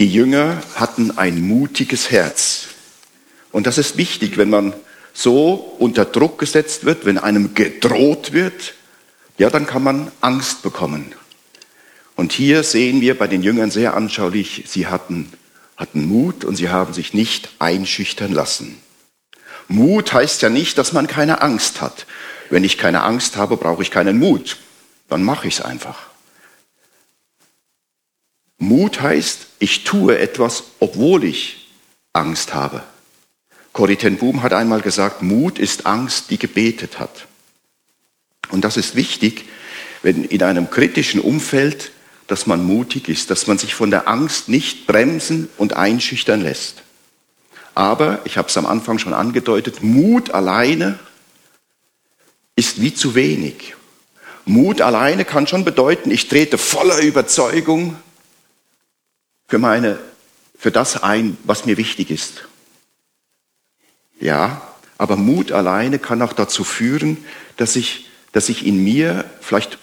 Die 0.00 0.10
Jünger 0.10 0.62
hatten 0.76 1.18
ein 1.18 1.46
mutiges 1.46 2.10
Herz. 2.10 2.68
Und 3.52 3.66
das 3.66 3.76
ist 3.76 3.98
wichtig, 3.98 4.38
wenn 4.38 4.48
man 4.48 4.72
so 5.12 5.76
unter 5.78 6.06
Druck 6.06 6.38
gesetzt 6.38 6.86
wird, 6.86 7.04
wenn 7.04 7.18
einem 7.18 7.52
gedroht 7.52 8.32
wird, 8.32 8.72
ja, 9.36 9.50
dann 9.50 9.66
kann 9.66 9.82
man 9.82 10.10
Angst 10.22 10.62
bekommen. 10.62 11.12
Und 12.16 12.32
hier 12.32 12.62
sehen 12.62 13.02
wir 13.02 13.18
bei 13.18 13.26
den 13.26 13.42
Jüngern 13.42 13.70
sehr 13.70 13.92
anschaulich, 13.92 14.64
sie 14.66 14.86
hatten, 14.86 15.30
hatten 15.76 16.06
Mut 16.06 16.46
und 16.46 16.56
sie 16.56 16.70
haben 16.70 16.94
sich 16.94 17.12
nicht 17.12 17.50
einschüchtern 17.58 18.32
lassen. 18.32 18.80
Mut 19.68 20.14
heißt 20.14 20.40
ja 20.40 20.48
nicht, 20.48 20.78
dass 20.78 20.94
man 20.94 21.08
keine 21.08 21.42
Angst 21.42 21.82
hat. 21.82 22.06
Wenn 22.48 22.64
ich 22.64 22.78
keine 22.78 23.02
Angst 23.02 23.36
habe, 23.36 23.58
brauche 23.58 23.82
ich 23.82 23.90
keinen 23.90 24.18
Mut. 24.18 24.56
Dann 25.10 25.22
mache 25.22 25.46
ich 25.46 25.58
es 25.58 25.60
einfach. 25.60 26.09
Mut 28.60 29.00
heißt, 29.00 29.46
ich 29.58 29.84
tue 29.84 30.18
etwas, 30.18 30.64
obwohl 30.80 31.24
ich 31.24 31.66
Angst 32.12 32.52
habe. 32.52 32.82
Corrie 33.72 33.96
ten 33.96 34.18
Boom 34.18 34.42
hat 34.42 34.52
einmal 34.52 34.82
gesagt, 34.82 35.22
Mut 35.22 35.58
ist 35.58 35.86
Angst, 35.86 36.30
die 36.30 36.38
gebetet 36.38 36.98
hat. 36.98 37.26
Und 38.50 38.62
das 38.62 38.76
ist 38.76 38.96
wichtig, 38.96 39.46
wenn 40.02 40.24
in 40.24 40.42
einem 40.42 40.68
kritischen 40.68 41.22
Umfeld, 41.22 41.90
dass 42.26 42.46
man 42.46 42.62
mutig 42.62 43.08
ist, 43.08 43.30
dass 43.30 43.46
man 43.46 43.56
sich 43.56 43.74
von 43.74 43.90
der 43.90 44.08
Angst 44.08 44.50
nicht 44.50 44.86
bremsen 44.86 45.48
und 45.56 45.72
einschüchtern 45.72 46.42
lässt. 46.42 46.82
Aber, 47.74 48.20
ich 48.24 48.36
habe 48.36 48.48
es 48.48 48.56
am 48.58 48.66
Anfang 48.66 48.98
schon 48.98 49.14
angedeutet, 49.14 49.82
Mut 49.82 50.32
alleine 50.32 50.98
ist 52.56 52.82
wie 52.82 52.92
zu 52.92 53.14
wenig. 53.14 53.74
Mut 54.44 54.82
alleine 54.82 55.24
kann 55.24 55.46
schon 55.46 55.64
bedeuten, 55.64 56.10
ich 56.10 56.28
trete 56.28 56.58
voller 56.58 56.98
Überzeugung 56.98 57.96
für 59.50 59.58
meine, 59.58 59.98
für 60.56 60.70
das 60.70 61.02
ein, 61.02 61.36
was 61.42 61.66
mir 61.66 61.76
wichtig 61.76 62.12
ist. 62.12 62.44
Ja, 64.20 64.62
aber 64.96 65.16
Mut 65.16 65.50
alleine 65.50 65.98
kann 65.98 66.22
auch 66.22 66.32
dazu 66.32 66.62
führen, 66.62 67.16
dass 67.56 67.74
ich, 67.74 68.06
dass 68.30 68.48
ich 68.48 68.64
in 68.64 68.82
mir, 68.84 69.24
vielleicht 69.40 69.78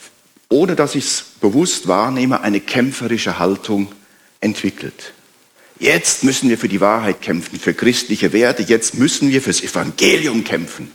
ohne 0.48 0.78
dass 0.78 0.96
ich 0.96 1.04
es 1.04 1.26
bewusst 1.42 1.90
wahrnehme, 1.90 2.40
eine 2.42 2.62
kämpferische 2.62 3.40
Haltung 3.40 3.92
entwickelt. 4.40 5.12
Jetzt 5.80 6.24
müssen 6.24 6.50
wir 6.50 6.58
für 6.58 6.70
die 6.70 6.80
Wahrheit 6.80 7.22
kämpfen, 7.22 7.60
für 7.60 7.74
christliche 7.74 8.32
Werte, 8.32 8.64
jetzt 8.64 8.94
müssen 8.94 9.32
wir 9.32 9.42
fürs 9.42 9.62
Evangelium 9.62 10.46
kämpfen. 10.46 10.92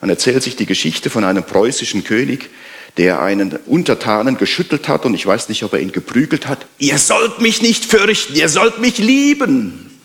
Man 0.00 0.10
erzählt 0.10 0.44
sich 0.44 0.54
die 0.54 0.66
Geschichte 0.66 1.10
von 1.10 1.24
einem 1.24 1.42
preußischen 1.42 2.04
König, 2.04 2.50
der 2.96 3.20
einen 3.20 3.52
Untertanen 3.66 4.38
geschüttelt 4.38 4.88
hat 4.88 5.04
und 5.04 5.14
ich 5.14 5.26
weiß 5.26 5.48
nicht, 5.48 5.62
ob 5.64 5.74
er 5.74 5.80
ihn 5.80 5.92
geprügelt 5.92 6.46
hat. 6.48 6.66
Ihr 6.78 6.98
sollt 6.98 7.40
mich 7.40 7.60
nicht 7.60 7.84
fürchten, 7.84 8.34
ihr 8.34 8.48
sollt 8.48 8.78
mich 8.78 8.98
lieben. 8.98 10.00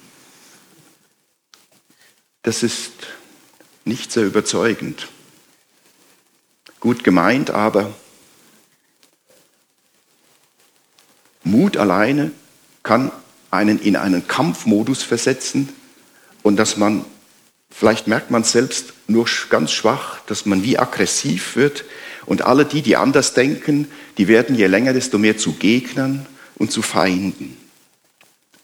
Das 2.44 2.64
ist 2.64 2.92
nicht 3.86 4.12
sehr 4.12 4.26
überzeugend. 4.26 5.08
Gut 6.80 7.04
gemeint, 7.04 7.52
aber 7.52 7.94
Mut 11.44 11.78
alleine 11.78 12.32
kann 12.84 13.12
einen 13.52 13.80
in 13.80 13.96
einen 13.96 14.28
Kampfmodus 14.28 15.04
versetzen 15.04 15.70
und 16.44 16.58
dass 16.58 16.78
man, 16.78 17.06
vielleicht 17.70 18.08
merkt 18.08 18.32
man 18.32 18.44
selbst 18.44 18.94
nur 19.08 19.28
ganz 19.50 19.72
schwach, 19.72 20.20
dass 20.26 20.46
man 20.46 20.64
wie 20.64 20.78
aggressiv 20.78 21.56
wird 21.56 21.86
und 22.26 22.44
alle 22.44 22.66
die, 22.66 22.82
die 22.82 22.98
anders 22.98 23.34
denken, 23.34 23.88
die 24.18 24.28
werden 24.28 24.56
je 24.56 24.68
länger, 24.68 24.94
desto 24.94 25.18
mehr 25.18 25.38
zu 25.38 25.54
Gegnern 25.54 26.26
und 26.56 26.72
zu 26.72 26.82
Feinden. 26.82 27.58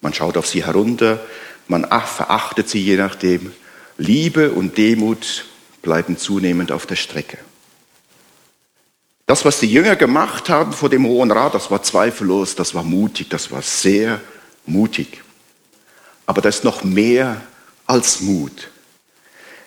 Man 0.02 0.14
schaut 0.14 0.38
auf 0.38 0.48
sie 0.48 0.66
herunter, 0.66 1.20
man 1.68 1.86
verachtet 1.86 2.70
sie 2.70 2.80
je 2.80 2.98
nachdem. 2.98 3.52
Liebe 3.98 4.52
und 4.52 4.78
Demut 4.78 5.46
bleiben 5.82 6.18
zunehmend 6.18 6.72
auf 6.72 6.86
der 6.86 6.96
Strecke. 6.96 7.38
Das, 9.26 9.44
was 9.44 9.60
die 9.60 9.72
Jünger 9.72 9.98
gemacht 9.98 10.50
haben 10.50 10.72
vor 10.72 10.90
dem 10.90 11.06
Hohen 11.06 11.32
Rat, 11.32 11.54
das 11.54 11.70
war 11.70 11.84
zweifellos, 11.84 12.56
das 12.56 12.74
war 12.74 12.84
mutig, 12.84 13.30
das 13.30 13.52
war 13.52 13.62
sehr 13.62 14.22
mutig. 14.66 15.22
Aber 16.26 16.42
das 16.42 16.58
ist 16.58 16.64
noch 16.64 16.84
mehr 16.84 17.42
als 17.86 18.22
Mut. 18.22 18.70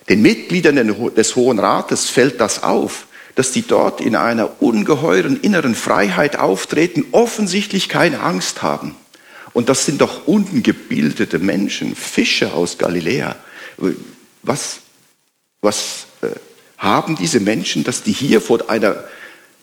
Den 0.09 0.23
Mitgliedern 0.23 1.15
des 1.15 1.37
Hohen 1.37 1.59
Rates 1.59 2.09
fällt 2.09 2.41
das 2.41 2.63
auf, 2.63 3.07
dass 3.35 3.53
die 3.53 3.63
dort 3.63 4.01
in 4.01 4.17
einer 4.17 4.63
ungeheuren 4.63 5.41
inneren 5.41 5.75
Freiheit 5.75 6.39
auftreten, 6.39 7.05
offensichtlich 7.13 7.89
keine 7.89 8.21
Angst 8.21 8.63
haben. 8.63 8.95
Und 9.53 9.69
das 9.69 9.87
sind 9.87 10.01
doch 10.01 10.27
ungebildete 10.27 11.39
Menschen, 11.39 11.97
Fische 11.97 12.53
aus 12.53 12.79
Galiläa. 12.79 13.37
Was, 14.43 14.81
was 15.61 16.07
äh, 16.23 16.29
haben 16.79 17.17
diese 17.17 17.41
Menschen, 17.41 17.85
dass 17.85 18.03
die 18.03 18.13
hier 18.13 18.41
vor 18.41 18.71
einer 18.71 19.05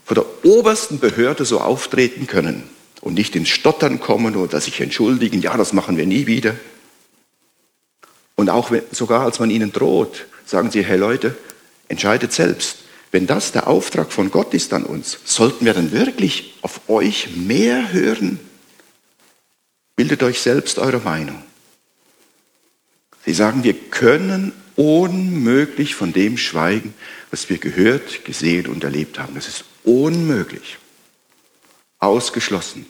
vor 0.08 0.16
der 0.16 0.26
obersten 0.46 1.00
Behörde 1.00 1.44
so 1.44 1.60
auftreten 1.60 2.28
können 2.28 2.64
und 3.02 3.16
nicht 3.16 3.36
ins 3.36 3.50
Stottern 3.50 4.00
kommen 4.00 4.38
oder 4.38 4.62
sich 4.62 4.80
entschuldigen, 4.80 5.42
ja, 5.42 5.58
das 5.58 5.74
machen 5.74 5.98
wir 5.98 6.06
nie 6.06 6.28
wieder. 6.28 6.56
Und 8.36 8.50
auch 8.50 8.72
wenn, 8.72 8.84
sogar 8.92 9.24
als 9.24 9.40
man 9.40 9.50
ihnen 9.50 9.74
droht, 9.74 10.26
sagen 10.46 10.72
sie, 10.72 10.82
hey 10.82 10.98
Leute, 10.98 11.36
entscheidet 11.90 12.32
selbst. 12.32 12.78
Wenn 13.12 13.28
das 13.28 13.52
der 13.52 13.68
Auftrag 13.68 14.12
von 14.12 14.32
Gott 14.32 14.54
ist 14.54 14.74
an 14.74 14.84
uns, 14.84 15.18
sollten 15.24 15.66
wir 15.66 15.74
dann 15.74 15.92
wirklich 15.92 16.56
auf 16.62 16.82
euch 16.90 17.36
mehr 17.36 17.94
hören? 17.94 18.40
Bildet 19.96 20.24
euch 20.24 20.40
selbst 20.42 20.78
eure 20.78 21.00
Meinung. 21.00 21.42
Sie 23.26 23.34
sagen, 23.34 23.64
wir 23.64 23.74
können 23.74 24.54
unmöglich 24.76 25.96
von 25.96 26.14
dem 26.14 26.38
schweigen, 26.38 26.94
was 27.32 27.50
wir 27.50 27.58
gehört, 27.58 28.24
gesehen 28.24 28.68
und 28.68 28.84
erlebt 28.84 29.20
haben. 29.20 29.36
Das 29.36 29.48
ist 29.48 29.66
unmöglich. 29.84 30.78
Ausgeschlossen. 32.00 32.86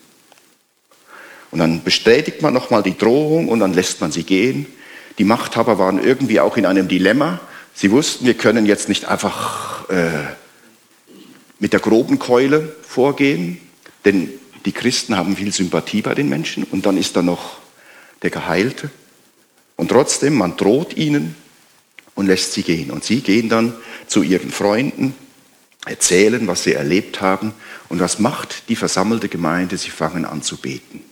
Und 1.49 1.60
dann 1.60 1.84
bestätigt 1.84 2.41
man 2.41 2.53
nochmal 2.53 2.84
die 2.84 2.97
Drohung 2.97 3.47
und 3.47 3.62
dann 3.62 3.73
lässt 3.73 4.01
man 4.01 4.12
sie 4.12 4.23
gehen. 4.23 4.65
Die 5.17 5.23
Machthaber 5.23 5.80
waren 5.80 6.03
irgendwie 6.03 6.39
auch 6.39 6.58
in 6.58 6.65
einem 6.65 6.88
Dilemma. 6.88 7.39
Sie 7.79 7.91
wussten, 7.91 8.25
wir 8.25 8.33
können 8.33 8.65
jetzt 8.65 8.89
nicht 8.89 9.05
einfach 9.05 9.87
äh, 9.89 10.09
mit 11.59 11.73
der 11.73 11.79
groben 11.79 12.17
Keule 12.17 12.75
vorgehen, 12.81 13.61
denn 14.03 14.31
die 14.65 14.71
Christen 14.71 15.15
haben 15.15 15.37
viel 15.37 15.53
Sympathie 15.53 16.01
bei 16.01 16.15
den 16.15 16.27
Menschen 16.27 16.63
und 16.63 16.87
dann 16.87 16.97
ist 16.97 17.15
da 17.15 17.21
noch 17.21 17.59
der 18.23 18.31
Geheilte. 18.31 18.89
Und 19.75 19.89
trotzdem, 19.89 20.33
man 20.33 20.57
droht 20.57 20.97
ihnen 20.97 21.35
und 22.15 22.25
lässt 22.25 22.53
sie 22.53 22.63
gehen. 22.63 22.89
Und 22.89 23.03
sie 23.03 23.21
gehen 23.21 23.47
dann 23.47 23.75
zu 24.07 24.23
ihren 24.23 24.49
Freunden, 24.49 25.13
erzählen, 25.85 26.47
was 26.47 26.63
sie 26.63 26.73
erlebt 26.73 27.21
haben. 27.21 27.53
Und 27.89 27.99
was 27.99 28.17
macht 28.17 28.69
die 28.69 28.75
versammelte 28.75 29.29
Gemeinde? 29.29 29.77
Sie 29.77 29.91
fangen 29.91 30.25
an 30.25 30.41
zu 30.41 30.57
beten. 30.57 31.03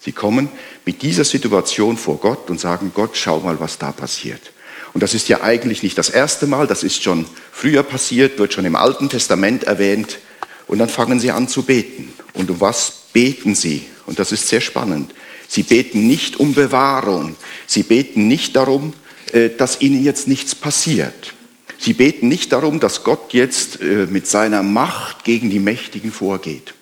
Sie 0.00 0.10
kommen 0.10 0.48
mit 0.84 1.02
dieser 1.02 1.24
Situation 1.24 1.96
vor 1.96 2.18
Gott 2.18 2.50
und 2.50 2.58
sagen, 2.58 2.90
Gott, 2.92 3.16
schau 3.16 3.38
mal, 3.38 3.60
was 3.60 3.78
da 3.78 3.92
passiert. 3.92 4.50
Und 4.92 5.02
das 5.02 5.14
ist 5.14 5.28
ja 5.28 5.42
eigentlich 5.42 5.82
nicht 5.82 5.98
das 5.98 6.10
erste 6.10 6.46
Mal, 6.46 6.66
das 6.66 6.82
ist 6.82 7.02
schon 7.02 7.26
früher 7.52 7.82
passiert, 7.82 8.38
wird 8.38 8.52
schon 8.52 8.64
im 8.64 8.76
Alten 8.76 9.08
Testament 9.08 9.64
erwähnt. 9.64 10.18
Und 10.66 10.78
dann 10.78 10.88
fangen 10.88 11.20
sie 11.20 11.30
an 11.30 11.48
zu 11.48 11.62
beten. 11.62 12.12
Und 12.32 12.50
um 12.50 12.60
was 12.60 12.92
beten 13.12 13.54
sie? 13.54 13.86
Und 14.06 14.18
das 14.18 14.32
ist 14.32 14.48
sehr 14.48 14.60
spannend. 14.60 15.14
Sie 15.48 15.62
beten 15.62 16.06
nicht 16.06 16.38
um 16.38 16.54
Bewahrung. 16.54 17.36
Sie 17.66 17.82
beten 17.82 18.28
nicht 18.28 18.56
darum, 18.56 18.92
äh, 19.32 19.50
dass 19.50 19.80
ihnen 19.80 20.04
jetzt 20.04 20.28
nichts 20.28 20.54
passiert. 20.54 21.34
Sie 21.78 21.94
beten 21.94 22.28
nicht 22.28 22.52
darum, 22.52 22.78
dass 22.78 23.04
Gott 23.04 23.32
jetzt 23.32 23.80
äh, 23.80 24.06
mit 24.06 24.26
seiner 24.26 24.62
Macht 24.62 25.24
gegen 25.24 25.50
die 25.50 25.58
Mächtigen 25.58 26.12
vorgeht. 26.12 26.74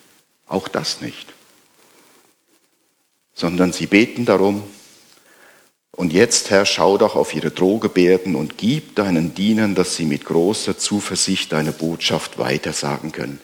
Auch 0.47 0.67
das 0.67 1.01
nicht. 1.01 1.33
Sondern 3.33 3.71
sie 3.71 3.85
beten 3.85 4.25
darum, 4.25 4.63
und 5.99 6.13
jetzt, 6.13 6.49
Herr, 6.49 6.65
schau 6.65 6.97
doch 6.97 7.17
auf 7.17 7.35
ihre 7.35 7.51
Drohgebärden 7.51 8.37
und 8.37 8.57
gib 8.57 8.95
deinen 8.95 9.33
Dienern, 9.33 9.75
dass 9.75 9.97
sie 9.97 10.05
mit 10.05 10.23
großer 10.23 10.77
Zuversicht 10.77 11.51
deine 11.51 11.73
Botschaft 11.73 12.37
weitersagen 12.37 13.11
können. 13.11 13.41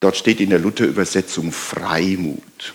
Dort 0.00 0.16
steht 0.16 0.40
in 0.40 0.48
der 0.48 0.60
Luther-Übersetzung 0.60 1.52
Freimut. 1.52 2.72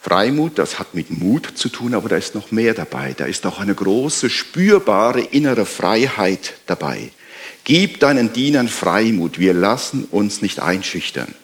Freimut, 0.00 0.58
das 0.58 0.78
hat 0.78 0.94
mit 0.94 1.10
Mut 1.10 1.52
zu 1.54 1.68
tun, 1.68 1.92
aber 1.92 2.08
da 2.08 2.16
ist 2.16 2.34
noch 2.34 2.50
mehr 2.50 2.72
dabei. 2.72 3.12
Da 3.12 3.26
ist 3.26 3.44
auch 3.44 3.60
eine 3.60 3.74
große, 3.74 4.30
spürbare 4.30 5.20
innere 5.20 5.66
Freiheit 5.66 6.54
dabei. 6.64 7.10
Gib 7.64 8.00
deinen 8.00 8.32
Dienern 8.32 8.68
Freimut, 8.68 9.38
wir 9.38 9.52
lassen 9.52 10.04
uns 10.10 10.40
nicht 10.40 10.60
einschüchtern. 10.60 11.34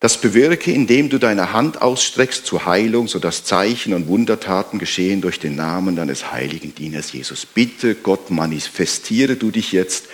Das 0.00 0.20
bewirke, 0.20 0.70
indem 0.70 1.08
du 1.08 1.18
deine 1.18 1.52
Hand 1.52 1.82
ausstreckst 1.82 2.46
zur 2.46 2.66
Heilung, 2.66 3.08
sodass 3.08 3.44
Zeichen 3.44 3.94
und 3.94 4.06
Wundertaten 4.06 4.78
geschehen 4.78 5.20
durch 5.20 5.40
den 5.40 5.56
Namen 5.56 5.96
deines 5.96 6.30
heiligen 6.30 6.72
Dieners 6.74 7.12
Jesus. 7.12 7.46
Bitte, 7.46 7.96
Gott, 7.96 8.30
manifestiere 8.30 9.34
du 9.34 9.50
dich 9.50 9.72
jetzt, 9.72 10.06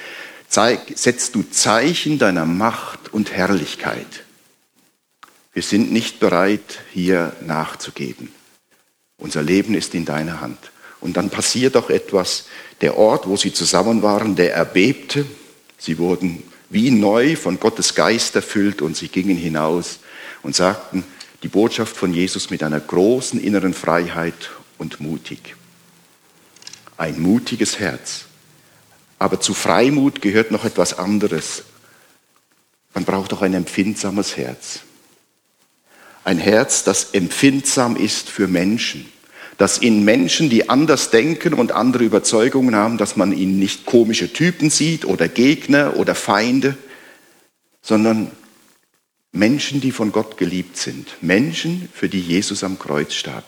zeig, 0.48 0.80
setz 0.94 1.32
du 1.32 1.42
Zeichen 1.42 2.18
deiner 2.18 2.46
Macht 2.46 3.12
und 3.12 3.32
Herrlichkeit. 3.32 4.24
Wir 5.52 5.62
sind 5.62 5.92
nicht 5.92 6.18
bereit, 6.18 6.80
hier 6.92 7.36
nachzugeben. 7.46 8.32
Unser 9.18 9.42
Leben 9.42 9.74
ist 9.74 9.94
in 9.94 10.06
deiner 10.06 10.40
Hand. 10.40 10.58
Und 11.00 11.18
dann 11.18 11.28
passiert 11.28 11.76
auch 11.76 11.90
etwas. 11.90 12.46
Der 12.80 12.96
Ort, 12.96 13.28
wo 13.28 13.36
sie 13.36 13.52
zusammen 13.52 14.02
waren, 14.02 14.34
der 14.34 14.54
erbebte. 14.54 15.26
Sie 15.78 15.98
wurden 15.98 16.42
wie 16.70 16.90
neu 16.90 17.36
von 17.36 17.60
Gottes 17.60 17.94
Geist 17.94 18.34
erfüllt 18.36 18.82
und 18.82 18.96
sie 18.96 19.08
gingen 19.08 19.36
hinaus 19.36 20.00
und 20.42 20.54
sagten 20.54 21.04
die 21.42 21.48
Botschaft 21.48 21.96
von 21.96 22.12
Jesus 22.12 22.50
mit 22.50 22.62
einer 22.62 22.80
großen 22.80 23.40
inneren 23.40 23.74
Freiheit 23.74 24.50
und 24.78 25.00
mutig. 25.00 25.56
Ein 26.96 27.20
mutiges 27.20 27.78
Herz. 27.78 28.24
Aber 29.18 29.40
zu 29.40 29.54
Freimut 29.54 30.22
gehört 30.22 30.50
noch 30.50 30.64
etwas 30.64 30.98
anderes. 30.98 31.64
Man 32.94 33.04
braucht 33.04 33.32
auch 33.32 33.42
ein 33.42 33.54
empfindsames 33.54 34.36
Herz. 34.36 34.80
Ein 36.24 36.38
Herz, 36.38 36.84
das 36.84 37.10
empfindsam 37.10 37.96
ist 37.96 38.28
für 38.30 38.48
Menschen. 38.48 39.12
Dass 39.58 39.78
in 39.78 40.04
Menschen, 40.04 40.50
die 40.50 40.68
anders 40.68 41.10
denken 41.10 41.54
und 41.54 41.72
andere 41.72 42.04
Überzeugungen 42.04 42.74
haben, 42.74 42.98
dass 42.98 43.16
man 43.16 43.32
ihnen 43.32 43.58
nicht 43.58 43.86
komische 43.86 44.32
Typen 44.32 44.70
sieht 44.70 45.04
oder 45.04 45.28
Gegner 45.28 45.96
oder 45.96 46.14
Feinde, 46.14 46.76
sondern 47.82 48.30
Menschen, 49.32 49.80
die 49.80 49.92
von 49.92 50.12
Gott 50.12 50.36
geliebt 50.38 50.76
sind. 50.76 51.16
Menschen, 51.20 51.88
für 51.92 52.08
die 52.08 52.20
Jesus 52.20 52.64
am 52.64 52.78
Kreuz 52.78 53.14
starb. 53.14 53.44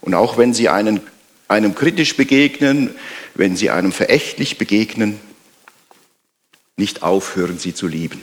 Und 0.00 0.14
auch 0.14 0.38
wenn 0.38 0.52
sie 0.52 0.68
einen, 0.68 1.00
einem 1.48 1.74
kritisch 1.74 2.16
begegnen, 2.16 2.94
wenn 3.34 3.56
sie 3.56 3.70
einem 3.70 3.92
verächtlich 3.92 4.58
begegnen, 4.58 5.18
nicht 6.76 7.02
aufhören, 7.02 7.58
sie 7.58 7.74
zu 7.74 7.86
lieben 7.86 8.20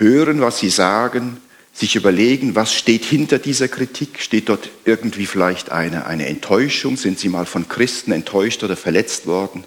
hören, 0.00 0.40
was 0.40 0.58
sie 0.58 0.70
sagen, 0.70 1.40
sich 1.72 1.96
überlegen, 1.96 2.54
was 2.54 2.74
steht 2.74 3.04
hinter 3.04 3.38
dieser 3.38 3.68
Kritik? 3.68 4.20
Steht 4.20 4.48
dort 4.48 4.70
irgendwie 4.84 5.26
vielleicht 5.26 5.70
eine, 5.70 6.06
eine 6.06 6.26
Enttäuschung? 6.26 6.96
Sind 6.96 7.18
sie 7.18 7.28
mal 7.28 7.46
von 7.46 7.68
Christen 7.68 8.12
enttäuscht 8.12 8.62
oder 8.62 8.76
verletzt 8.76 9.26
worden? 9.26 9.64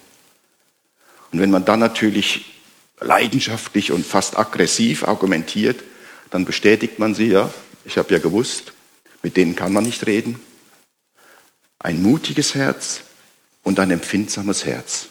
Und 1.31 1.39
wenn 1.39 1.51
man 1.51 1.65
dann 1.65 1.79
natürlich 1.79 2.45
leidenschaftlich 2.99 3.91
und 3.91 4.05
fast 4.05 4.37
aggressiv 4.37 5.07
argumentiert, 5.07 5.83
dann 6.29 6.45
bestätigt 6.45 6.99
man 6.99 7.15
sie, 7.15 7.27
ja, 7.27 7.51
ich 7.85 7.97
habe 7.97 8.13
ja 8.13 8.19
gewusst, 8.19 8.73
mit 9.23 9.37
denen 9.37 9.55
kann 9.55 9.73
man 9.73 9.83
nicht 9.83 10.05
reden. 10.05 10.39
Ein 11.79 12.01
mutiges 12.01 12.55
Herz 12.55 13.01
und 13.63 13.79
ein 13.79 13.91
empfindsames 13.91 14.65
Herz. 14.65 15.07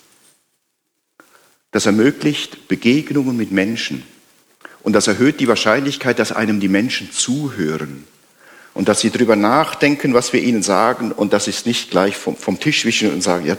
Das 1.70 1.86
ermöglicht 1.86 2.68
Begegnungen 2.68 3.36
mit 3.36 3.50
Menschen 3.50 4.04
und 4.82 4.94
das 4.94 5.06
erhöht 5.06 5.40
die 5.40 5.48
Wahrscheinlichkeit, 5.48 6.18
dass 6.18 6.32
einem 6.32 6.60
die 6.60 6.68
Menschen 6.68 7.10
zuhören 7.12 8.04
und 8.74 8.88
dass 8.88 9.00
sie 9.00 9.10
darüber 9.10 9.36
nachdenken, 9.36 10.14
was 10.14 10.32
wir 10.32 10.42
ihnen 10.42 10.62
sagen 10.62 11.12
und 11.12 11.32
dass 11.32 11.44
sie 11.44 11.50
es 11.50 11.66
nicht 11.66 11.90
gleich 11.90 12.16
vom, 12.16 12.36
vom 12.36 12.58
Tisch 12.58 12.84
wischen 12.84 13.12
und 13.12 13.22
sagen, 13.22 13.46
ja, 13.46 13.56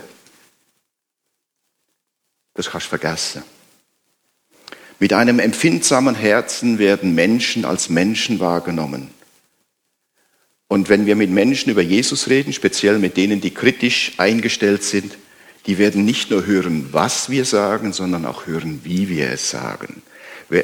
das 2.55 2.69
kannst 2.69 2.87
du 2.87 2.89
vergessen. 2.89 3.43
Mit 4.99 5.13
einem 5.13 5.39
empfindsamen 5.39 6.15
Herzen 6.15 6.77
werden 6.77 7.15
Menschen 7.15 7.65
als 7.65 7.89
Menschen 7.89 8.39
wahrgenommen. 8.39 9.09
Und 10.67 10.89
wenn 10.89 11.05
wir 11.05 11.15
mit 11.15 11.29
Menschen 11.29 11.71
über 11.71 11.81
Jesus 11.81 12.29
reden, 12.29 12.53
speziell 12.53 12.99
mit 12.99 13.17
denen, 13.17 13.41
die 13.41 13.51
kritisch 13.51 14.13
eingestellt 14.17 14.83
sind, 14.83 15.17
die 15.65 15.77
werden 15.77 16.05
nicht 16.05 16.31
nur 16.31 16.45
hören, 16.45 16.89
was 16.91 17.29
wir 17.29 17.45
sagen, 17.45 17.93
sondern 17.93 18.25
auch 18.25 18.47
hören, 18.47 18.81
wie 18.83 19.09
wir 19.09 19.29
es 19.29 19.49
sagen. 19.49 20.01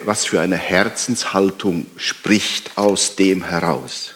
Was 0.06 0.26
für 0.26 0.40
eine 0.40 0.58
Herzenshaltung 0.58 1.88
spricht 1.98 2.78
aus 2.78 3.16
dem 3.16 3.44
heraus. 3.44 4.16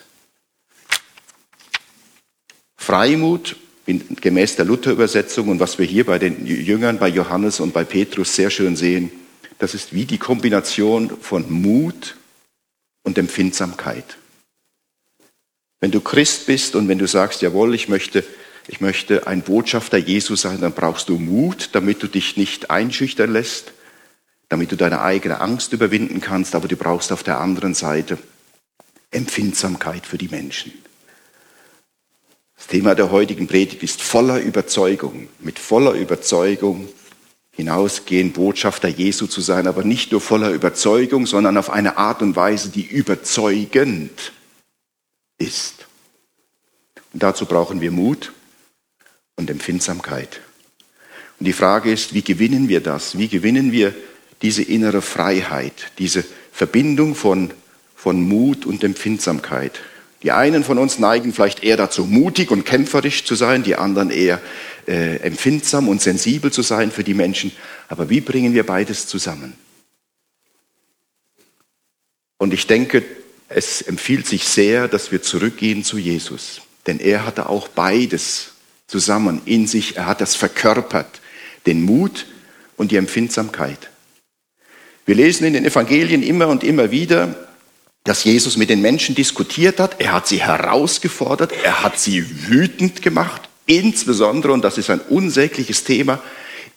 Freimut, 2.78 3.56
gemäß 3.86 4.56
der 4.56 4.66
Luther-Übersetzung 4.66 5.48
und 5.48 5.60
was 5.60 5.80
wir 5.80 5.86
hier 5.86 6.06
bei 6.06 6.20
den 6.20 6.46
Jüngern, 6.46 7.00
bei 7.00 7.08
Johannes 7.08 7.60
und 7.60 7.74
bei 7.74 7.84
Petrus 7.84 8.36
sehr 8.36 8.50
schön 8.50 8.76
sehen, 8.76 9.12
das 9.60 9.74
ist 9.74 9.94
wie 9.94 10.06
die 10.06 10.18
Kombination 10.18 11.10
von 11.22 11.52
Mut 11.52 12.18
und 13.04 13.18
Empfindsamkeit. 13.18 14.18
Wenn 15.80 15.92
du 15.92 16.02
Christ 16.02 16.46
bist 16.46 16.76
und 16.76 16.88
wenn 16.88 16.98
du 16.98 17.08
sagst, 17.08 17.42
jawohl, 17.42 17.74
ich 17.76 17.90
möchte, 17.90 18.24
ich 18.68 18.80
möchte 18.80 19.28
ein 19.28 19.42
Botschafter 19.42 19.98
Jesu 19.98 20.36
sein, 20.36 20.62
dann 20.62 20.74
brauchst 20.74 21.10
du 21.10 21.18
Mut, 21.18 21.70
damit 21.74 22.04
du 22.04 22.08
dich 22.08 22.38
nicht 22.38 22.70
einschüchtern 22.70 23.34
lässt, 23.34 23.74
damit 24.54 24.72
du 24.72 24.78
deine 24.78 25.02
eigene 25.02 25.42
Angst 25.42 25.74
überwinden 25.74 26.22
kannst, 26.22 26.54
aber 26.54 26.68
du 26.68 26.76
brauchst 26.76 27.12
auf 27.12 27.24
der 27.24 27.40
anderen 27.40 27.74
Seite 27.74 28.20
Empfindsamkeit 29.10 30.06
für 30.06 30.20
die 30.20 30.28
Menschen. 30.28 30.72
Das 32.56 32.68
Thema 32.68 32.94
der 32.94 33.10
heutigen 33.10 33.48
Predigt 33.48 33.82
ist 33.82 34.04
voller 34.04 34.40
Überzeugung, 34.40 35.28
mit 35.40 35.58
voller 35.58 35.94
Überzeugung 35.94 36.88
hinausgehen, 37.50 38.32
Botschafter 38.32 38.90
Jesu 38.90 39.26
zu 39.26 39.42
sein, 39.42 39.66
aber 39.66 39.84
nicht 39.84 40.12
nur 40.12 40.22
voller 40.22 40.52
Überzeugung, 40.52 41.26
sondern 41.26 41.58
auf 41.58 41.72
eine 41.72 41.98
Art 41.98 42.22
und 42.22 42.36
Weise, 42.36 42.70
die 42.70 42.86
überzeugend 42.86 44.34
ist. 45.40 45.88
Und 47.12 47.24
dazu 47.24 47.48
brauchen 47.48 47.82
wir 47.82 47.90
Mut 47.90 48.34
und 49.36 49.50
Empfindsamkeit. 49.50 50.42
Und 51.40 51.48
die 51.48 51.54
Frage 51.54 51.92
ist, 51.92 52.14
wie 52.14 52.22
gewinnen 52.22 52.70
wir 52.70 52.82
das? 52.82 53.18
Wie 53.18 53.28
gewinnen 53.28 53.72
wir 53.72 53.96
diese 54.44 54.62
innere 54.62 55.02
Freiheit, 55.02 55.92
diese 55.98 56.24
Verbindung 56.52 57.16
von, 57.16 57.52
von 57.96 58.22
Mut 58.22 58.68
und 58.68 58.84
Empfindsamkeit? 58.84 59.80
Die 60.22 60.32
einen 60.32 60.64
von 60.64 60.78
uns 60.78 61.00
neigen 61.00 61.34
vielleicht 61.34 61.64
eher 61.64 61.76
dazu, 61.76 62.06
mutig 62.06 62.52
und 62.52 62.66
kämpferisch 62.66 63.26
zu 63.26 63.36
sein, 63.36 63.64
die 63.64 63.76
anderen 63.76 64.10
eher 64.10 64.42
äh, 64.88 65.18
empfindsam 65.18 65.90
und 65.90 66.02
sensibel 66.02 66.52
zu 66.52 66.62
sein 66.62 66.92
für 66.92 67.04
die 67.04 67.14
Menschen. 67.14 67.52
Aber 67.90 68.10
wie 68.10 68.22
bringen 68.22 68.54
wir 68.54 68.66
beides 68.66 69.08
zusammen? 69.08 69.54
Und 72.38 72.54
ich 72.54 72.68
denke, 72.68 73.04
es 73.50 73.82
empfiehlt 73.82 74.28
sich 74.28 74.46
sehr, 74.46 74.88
dass 74.88 75.12
wir 75.12 75.22
zurückgehen 75.22 75.84
zu 75.84 75.98
Jesus. 75.98 76.62
Denn 76.88 77.00
er 77.00 77.26
hatte 77.26 77.50
auch 77.50 77.68
beides 77.68 78.54
zusammen 78.88 79.42
in 79.46 79.68
sich. 79.68 79.98
Er 79.98 80.08
hat 80.08 80.22
das 80.22 80.36
verkörpert. 80.36 81.22
Den 81.66 81.84
Mut 81.84 82.26
und 82.76 82.92
die 82.92 82.98
Empfindsamkeit. 82.98 83.90
Wir 85.06 85.16
lesen 85.16 85.46
in 85.46 85.54
den 85.54 85.66
Evangelien 85.66 86.24
immer 86.24 86.48
und 86.48 86.64
immer 86.64 86.92
wieder, 86.92 87.36
dass 88.04 88.24
Jesus 88.24 88.58
mit 88.58 88.70
den 88.70 88.82
Menschen 88.82 89.16
diskutiert 89.16 89.80
hat. 89.80 90.00
Er 90.00 90.14
hat 90.14 90.28
sie 90.28 90.42
herausgefordert. 90.42 91.52
Er 91.64 91.84
hat 91.84 92.00
sie 92.00 92.26
wütend 92.48 93.02
gemacht. 93.02 93.42
Insbesondere, 93.66 94.52
und 94.52 94.62
das 94.62 94.78
ist 94.78 94.90
ein 94.90 95.00
unsägliches 95.00 95.84
Thema, 95.84 96.20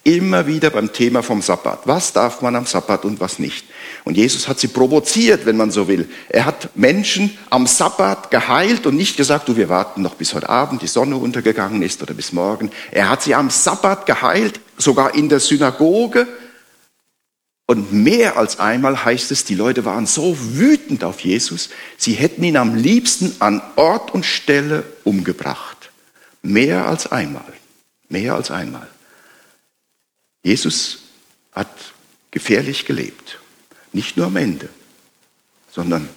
immer 0.06 0.46
wieder 0.46 0.70
beim 0.70 0.92
Thema 0.92 1.22
vom 1.22 1.42
Sabbat. 1.42 1.80
Was 1.84 2.12
darf 2.12 2.40
man 2.40 2.54
am 2.54 2.64
Sabbat 2.64 3.04
und 3.04 3.18
was 3.18 3.40
nicht? 3.40 3.64
Und 4.04 4.16
Jesus 4.16 4.46
hat 4.46 4.60
sie 4.60 4.68
provoziert, 4.68 5.46
wenn 5.46 5.56
man 5.56 5.72
so 5.72 5.88
will. 5.88 6.08
Er 6.28 6.44
hat 6.44 6.68
Menschen 6.76 7.36
am 7.50 7.66
Sabbat 7.66 8.30
geheilt 8.30 8.86
und 8.86 8.96
nicht 8.96 9.16
gesagt, 9.16 9.48
du, 9.48 9.56
wir 9.56 9.68
warten 9.68 10.02
noch 10.02 10.14
bis 10.14 10.32
heute 10.32 10.48
Abend, 10.48 10.80
die 10.82 10.86
Sonne 10.86 11.16
untergegangen 11.16 11.82
ist 11.82 12.00
oder 12.02 12.14
bis 12.14 12.32
morgen. 12.32 12.70
Er 12.92 13.08
hat 13.08 13.22
sie 13.22 13.34
am 13.34 13.50
Sabbat 13.50 14.06
geheilt, 14.06 14.60
sogar 14.78 15.16
in 15.16 15.28
der 15.28 15.40
Synagoge. 15.40 16.28
Und 17.66 17.92
mehr 17.92 18.36
als 18.36 18.60
einmal 18.60 19.04
heißt 19.04 19.32
es, 19.32 19.44
die 19.44 19.56
Leute 19.56 19.84
waren 19.84 20.06
so 20.06 20.36
wütend 20.38 21.02
auf 21.02 21.20
Jesus, 21.20 21.70
sie 21.96 22.12
hätten 22.12 22.44
ihn 22.44 22.56
am 22.56 22.76
liebsten 22.76 23.34
an 23.40 23.60
Ort 23.74 24.14
und 24.14 24.24
Stelle 24.24 24.84
umgebracht. 25.02 25.90
Mehr 26.42 26.86
als 26.86 27.10
einmal. 27.10 27.52
Mehr 28.08 28.34
als 28.34 28.52
einmal. 28.52 28.86
Jesus 30.44 30.98
hat 31.50 31.68
gefährlich 32.30 32.84
gelebt. 32.84 33.40
Nicht 33.92 34.16
nur 34.16 34.26
am 34.26 34.36
Ende, 34.36 34.68
sondern 35.72 36.08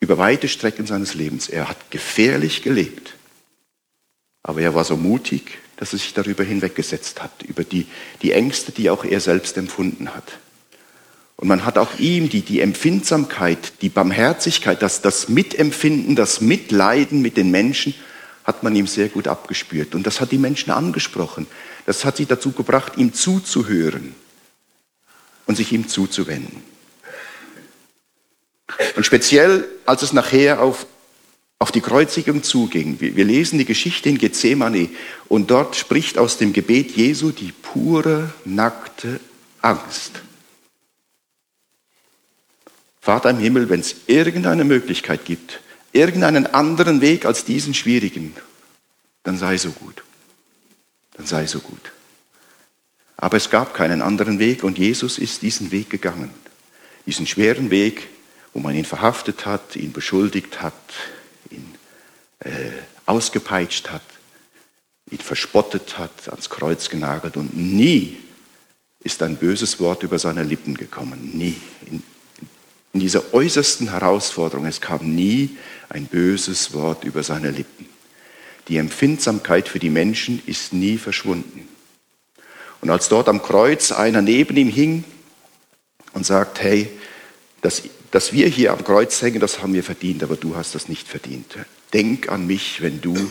über 0.00 0.16
weite 0.16 0.48
Strecken 0.48 0.86
seines 0.86 1.12
Lebens. 1.12 1.50
Er 1.50 1.68
hat 1.68 1.90
gefährlich 1.90 2.62
gelebt. 2.62 3.14
Aber 4.42 4.62
er 4.62 4.74
war 4.74 4.84
so 4.84 4.96
mutig, 4.96 5.58
dass 5.76 5.92
er 5.92 5.98
sich 5.98 6.14
darüber 6.14 6.44
hinweggesetzt 6.44 7.22
hat, 7.22 7.42
über 7.42 7.64
die, 7.64 7.86
die 8.22 8.32
Ängste, 8.32 8.72
die 8.72 8.88
auch 8.88 9.04
er 9.04 9.20
selbst 9.20 9.58
empfunden 9.58 10.14
hat. 10.14 10.38
Und 11.36 11.48
man 11.48 11.66
hat 11.66 11.76
auch 11.76 11.98
ihm 11.98 12.30
die, 12.30 12.40
die 12.40 12.60
Empfindsamkeit, 12.60 13.82
die 13.82 13.90
Barmherzigkeit, 13.90 14.80
das, 14.80 15.02
das 15.02 15.28
Mitempfinden, 15.28 16.16
das 16.16 16.40
Mitleiden 16.40 17.20
mit 17.20 17.36
den 17.36 17.50
Menschen, 17.50 17.94
hat 18.44 18.62
man 18.62 18.74
ihm 18.74 18.86
sehr 18.86 19.08
gut 19.08 19.28
abgespürt. 19.28 19.94
Und 19.94 20.06
das 20.06 20.20
hat 20.20 20.32
die 20.32 20.38
Menschen 20.38 20.70
angesprochen. 20.70 21.46
Das 21.84 22.04
hat 22.04 22.16
sie 22.16 22.26
dazu 22.26 22.52
gebracht, 22.52 22.92
ihm 22.96 23.12
zuzuhören 23.12 24.14
und 25.46 25.56
sich 25.56 25.72
ihm 25.72 25.88
zuzuwenden. 25.88 26.62
Und 28.96 29.04
speziell, 29.04 29.68
als 29.84 30.02
es 30.02 30.12
nachher 30.12 30.60
auf, 30.60 30.86
auf 31.58 31.70
die 31.70 31.80
Kreuzigung 31.80 32.42
zuging, 32.42 33.00
wir, 33.00 33.14
wir 33.14 33.24
lesen 33.24 33.58
die 33.58 33.64
Geschichte 33.64 34.08
in 34.08 34.18
Gethsemane 34.18 34.88
und 35.28 35.50
dort 35.50 35.76
spricht 35.76 36.16
aus 36.18 36.38
dem 36.38 36.52
Gebet 36.52 36.92
Jesu 36.92 37.30
die 37.30 37.52
pure, 37.52 38.32
nackte 38.44 39.20
Angst. 39.60 40.22
Vater 43.06 43.30
im 43.30 43.38
Himmel, 43.38 43.68
wenn 43.68 43.78
es 43.78 43.94
irgendeine 44.08 44.64
Möglichkeit 44.64 45.24
gibt, 45.24 45.60
irgendeinen 45.92 46.48
anderen 46.48 47.00
Weg 47.00 47.24
als 47.24 47.44
diesen 47.44 47.72
schwierigen, 47.72 48.34
dann 49.22 49.38
sei 49.38 49.56
so 49.58 49.70
gut. 49.70 50.02
Dann 51.16 51.24
sei 51.24 51.46
so 51.46 51.60
gut. 51.60 51.92
Aber 53.16 53.36
es 53.36 53.48
gab 53.48 53.74
keinen 53.74 54.02
anderen 54.02 54.40
Weg 54.40 54.64
und 54.64 54.76
Jesus 54.76 55.18
ist 55.18 55.42
diesen 55.42 55.70
Weg 55.70 55.88
gegangen. 55.88 56.30
Diesen 57.06 57.28
schweren 57.28 57.70
Weg, 57.70 58.08
wo 58.52 58.58
man 58.58 58.74
ihn 58.74 58.84
verhaftet 58.84 59.46
hat, 59.46 59.76
ihn 59.76 59.92
beschuldigt 59.92 60.60
hat, 60.60 60.74
ihn 61.52 61.76
äh, 62.40 62.72
ausgepeitscht 63.06 63.88
hat, 63.90 64.02
ihn 65.12 65.18
verspottet 65.18 65.96
hat, 65.96 66.28
ans 66.28 66.50
Kreuz 66.50 66.90
genagelt 66.90 67.36
und 67.36 67.56
nie 67.56 68.18
ist 69.04 69.22
ein 69.22 69.36
böses 69.36 69.78
Wort 69.78 70.02
über 70.02 70.18
seine 70.18 70.42
Lippen 70.42 70.74
gekommen. 70.74 71.30
Nie. 71.34 71.54
In, 71.88 72.02
in 72.96 73.00
dieser 73.00 73.34
äußersten 73.34 73.90
Herausforderung, 73.90 74.64
es 74.64 74.80
kam 74.80 75.14
nie 75.14 75.58
ein 75.90 76.06
böses 76.06 76.72
Wort 76.72 77.04
über 77.04 77.22
seine 77.22 77.50
Lippen. 77.50 77.86
Die 78.68 78.78
Empfindsamkeit 78.78 79.68
für 79.68 79.78
die 79.78 79.90
Menschen 79.90 80.42
ist 80.46 80.72
nie 80.72 80.96
verschwunden. 80.96 81.68
Und 82.80 82.88
als 82.88 83.10
dort 83.10 83.28
am 83.28 83.42
Kreuz 83.42 83.92
einer 83.92 84.22
neben 84.22 84.56
ihm 84.56 84.70
hing 84.70 85.04
und 86.14 86.24
sagt, 86.24 86.62
hey, 86.62 86.88
dass, 87.60 87.82
dass 88.12 88.32
wir 88.32 88.48
hier 88.48 88.72
am 88.72 88.82
Kreuz 88.82 89.20
hängen, 89.20 89.40
das 89.40 89.60
haben 89.60 89.74
wir 89.74 89.84
verdient, 89.84 90.22
aber 90.22 90.36
du 90.36 90.56
hast 90.56 90.74
das 90.74 90.88
nicht 90.88 91.06
verdient. 91.06 91.54
Denk 91.92 92.30
an 92.30 92.46
mich, 92.46 92.80
wenn 92.80 93.02
du 93.02 93.30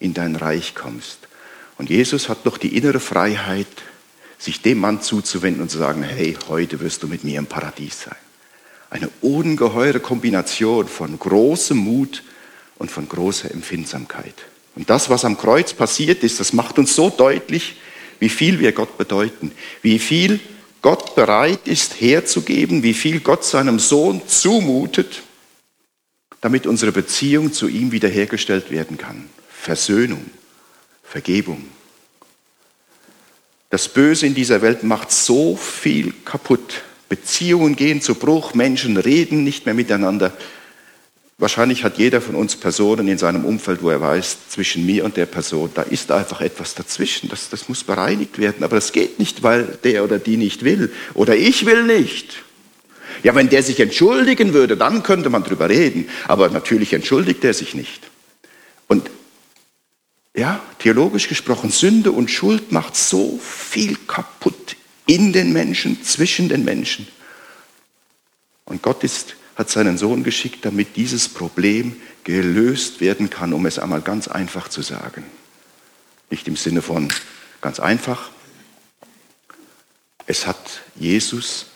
in 0.00 0.12
dein 0.12 0.36
Reich 0.36 0.74
kommst. 0.74 1.16
Und 1.78 1.88
Jesus 1.88 2.28
hat 2.28 2.44
noch 2.44 2.58
die 2.58 2.76
innere 2.76 3.00
Freiheit, 3.00 3.68
sich 4.36 4.60
dem 4.60 4.80
Mann 4.80 5.00
zuzuwenden 5.00 5.62
und 5.62 5.70
zu 5.70 5.78
sagen, 5.78 6.02
hey, 6.02 6.36
heute 6.48 6.80
wirst 6.80 7.02
du 7.02 7.08
mit 7.08 7.24
mir 7.24 7.38
im 7.38 7.46
Paradies 7.46 8.02
sein. 8.02 8.16
Eine 8.92 9.08
ungeheure 9.22 10.00
Kombination 10.00 10.86
von 10.86 11.18
großem 11.18 11.78
Mut 11.78 12.22
und 12.76 12.90
von 12.90 13.08
großer 13.08 13.50
Empfindsamkeit. 13.50 14.34
Und 14.74 14.90
das, 14.90 15.08
was 15.08 15.24
am 15.24 15.38
Kreuz 15.38 15.72
passiert 15.72 16.22
ist, 16.22 16.40
das 16.40 16.52
macht 16.52 16.78
uns 16.78 16.94
so 16.94 17.08
deutlich, 17.08 17.76
wie 18.18 18.28
viel 18.28 18.60
wir 18.60 18.72
Gott 18.72 18.98
bedeuten, 18.98 19.52
wie 19.80 19.98
viel 19.98 20.40
Gott 20.82 21.14
bereit 21.14 21.66
ist 21.68 22.02
herzugeben, 22.02 22.82
wie 22.82 22.92
viel 22.92 23.20
Gott 23.20 23.46
seinem 23.46 23.78
Sohn 23.78 24.20
zumutet, 24.28 25.22
damit 26.42 26.66
unsere 26.66 26.92
Beziehung 26.92 27.50
zu 27.50 27.68
ihm 27.68 27.92
wiederhergestellt 27.92 28.70
werden 28.70 28.98
kann. 28.98 29.30
Versöhnung, 29.48 30.26
Vergebung. 31.02 31.64
Das 33.70 33.88
Böse 33.88 34.26
in 34.26 34.34
dieser 34.34 34.60
Welt 34.60 34.82
macht 34.82 35.12
so 35.12 35.56
viel 35.56 36.12
kaputt. 36.26 36.82
Beziehungen 37.12 37.76
gehen 37.76 38.00
zu 38.00 38.14
Bruch, 38.14 38.54
Menschen 38.54 38.96
reden 38.96 39.44
nicht 39.44 39.66
mehr 39.66 39.74
miteinander. 39.74 40.32
Wahrscheinlich 41.36 41.84
hat 41.84 41.98
jeder 41.98 42.22
von 42.22 42.34
uns 42.34 42.56
Personen 42.56 43.06
in 43.06 43.18
seinem 43.18 43.44
Umfeld, 43.44 43.82
wo 43.82 43.90
er 43.90 44.00
weiß, 44.00 44.48
zwischen 44.48 44.86
mir 44.86 45.04
und 45.04 45.18
der 45.18 45.26
Person, 45.26 45.68
da 45.74 45.82
ist 45.82 46.10
einfach 46.10 46.40
etwas 46.40 46.74
dazwischen. 46.74 47.28
Das, 47.28 47.50
das 47.50 47.68
muss 47.68 47.84
bereinigt 47.84 48.38
werden. 48.38 48.64
Aber 48.64 48.76
das 48.76 48.92
geht 48.92 49.18
nicht, 49.18 49.42
weil 49.42 49.78
der 49.84 50.04
oder 50.04 50.18
die 50.18 50.38
nicht 50.38 50.64
will. 50.64 50.90
Oder 51.12 51.36
ich 51.36 51.66
will 51.66 51.82
nicht. 51.82 52.44
Ja, 53.22 53.34
wenn 53.34 53.50
der 53.50 53.62
sich 53.62 53.78
entschuldigen 53.78 54.54
würde, 54.54 54.78
dann 54.78 55.02
könnte 55.02 55.28
man 55.28 55.44
drüber 55.44 55.68
reden. 55.68 56.08
Aber 56.28 56.48
natürlich 56.48 56.94
entschuldigt 56.94 57.44
er 57.44 57.52
sich 57.52 57.74
nicht. 57.74 58.08
Und 58.88 59.10
ja, 60.34 60.62
theologisch 60.78 61.28
gesprochen, 61.28 61.72
Sünde 61.72 62.10
und 62.10 62.30
Schuld 62.30 62.72
macht 62.72 62.96
so 62.96 63.38
viel 63.38 63.98
kaputt 64.06 64.76
in 65.12 65.32
den 65.32 65.52
Menschen, 65.52 66.02
zwischen 66.02 66.48
den 66.48 66.64
Menschen. 66.64 67.06
Und 68.64 68.82
Gott 68.82 69.04
ist 69.04 69.36
hat 69.54 69.68
seinen 69.68 69.98
Sohn 69.98 70.24
geschickt, 70.24 70.64
damit 70.64 70.96
dieses 70.96 71.28
Problem 71.28 72.00
gelöst 72.24 73.00
werden 73.00 73.28
kann, 73.28 73.52
um 73.52 73.66
es 73.66 73.78
einmal 73.78 74.00
ganz 74.00 74.28
einfach 74.28 74.68
zu 74.68 74.80
sagen. 74.82 75.24
Nicht 76.30 76.48
im 76.48 76.56
Sinne 76.56 76.80
von 76.80 77.12
ganz 77.60 77.78
einfach. 77.78 78.30
Es 80.26 80.46
hat 80.46 80.80
Jesus 80.94 81.66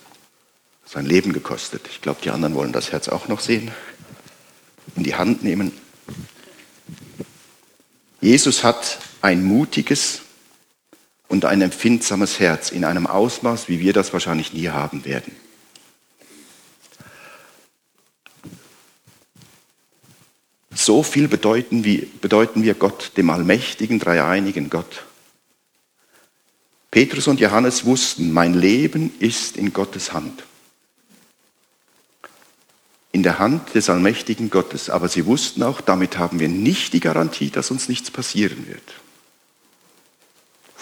sein 0.87 1.05
Leben 1.05 1.33
gekostet. 1.33 1.83
Ich 1.90 2.01
glaube, 2.01 2.20
die 2.22 2.31
anderen 2.31 2.55
wollen 2.55 2.72
das 2.72 2.92
Herz 2.92 3.09
auch 3.09 3.29
noch 3.29 3.40
sehen. 3.40 3.70
In 4.94 5.03
die 5.03 5.16
Hand 5.16 5.42
nehmen. 5.44 5.72
Jesus 8.22 8.64
hat 8.64 8.99
ein 9.20 9.44
mutiges 9.44 10.22
und 11.37 11.44
ein 11.44 11.61
empfindsames 11.61 12.40
Herz 12.40 12.70
in 12.70 12.83
einem 12.83 13.07
Ausmaß, 13.07 13.68
wie 13.68 13.79
wir 13.79 13.92
das 13.92 14.14
wahrscheinlich 14.14 14.55
nie 14.55 14.68
haben 14.68 15.05
werden. 15.05 15.37
So 20.75 21.03
viel 21.03 21.29
bedeuten 21.29 21.85
wir, 21.85 22.07
bedeuten 22.22 22.62
wir 22.62 22.72
Gott, 22.72 23.12
dem 23.18 23.29
allmächtigen, 23.29 23.99
dreieinigen 23.99 24.70
Gott. 24.70 25.05
Petrus 26.90 27.29
und 27.29 27.38
Johannes 27.38 27.85
wussten, 27.85 28.33
mein 28.33 28.55
Leben 28.55 29.12
ist 29.18 29.59
in 29.59 29.75
Gottes 29.75 30.14
Hand. 30.14 30.42
In 33.12 33.22
der 33.22 33.38
Hand 33.38 33.75
des 33.75 33.90
allmächtigen 33.90 34.49
Gottes. 34.49 34.88
Aber 34.88 35.09
sie 35.09 35.27
wussten 35.27 35.62
auch, 35.62 35.83
damit 35.83 36.16
haben 36.16 36.40
wir 36.40 36.49
nicht 36.49 36.94
die 36.94 37.01
Garantie, 37.01 37.51
dass 37.51 37.70
uns 37.70 37.90
nichts 37.90 38.11
passieren 38.11 38.66
wird. 38.68 39.06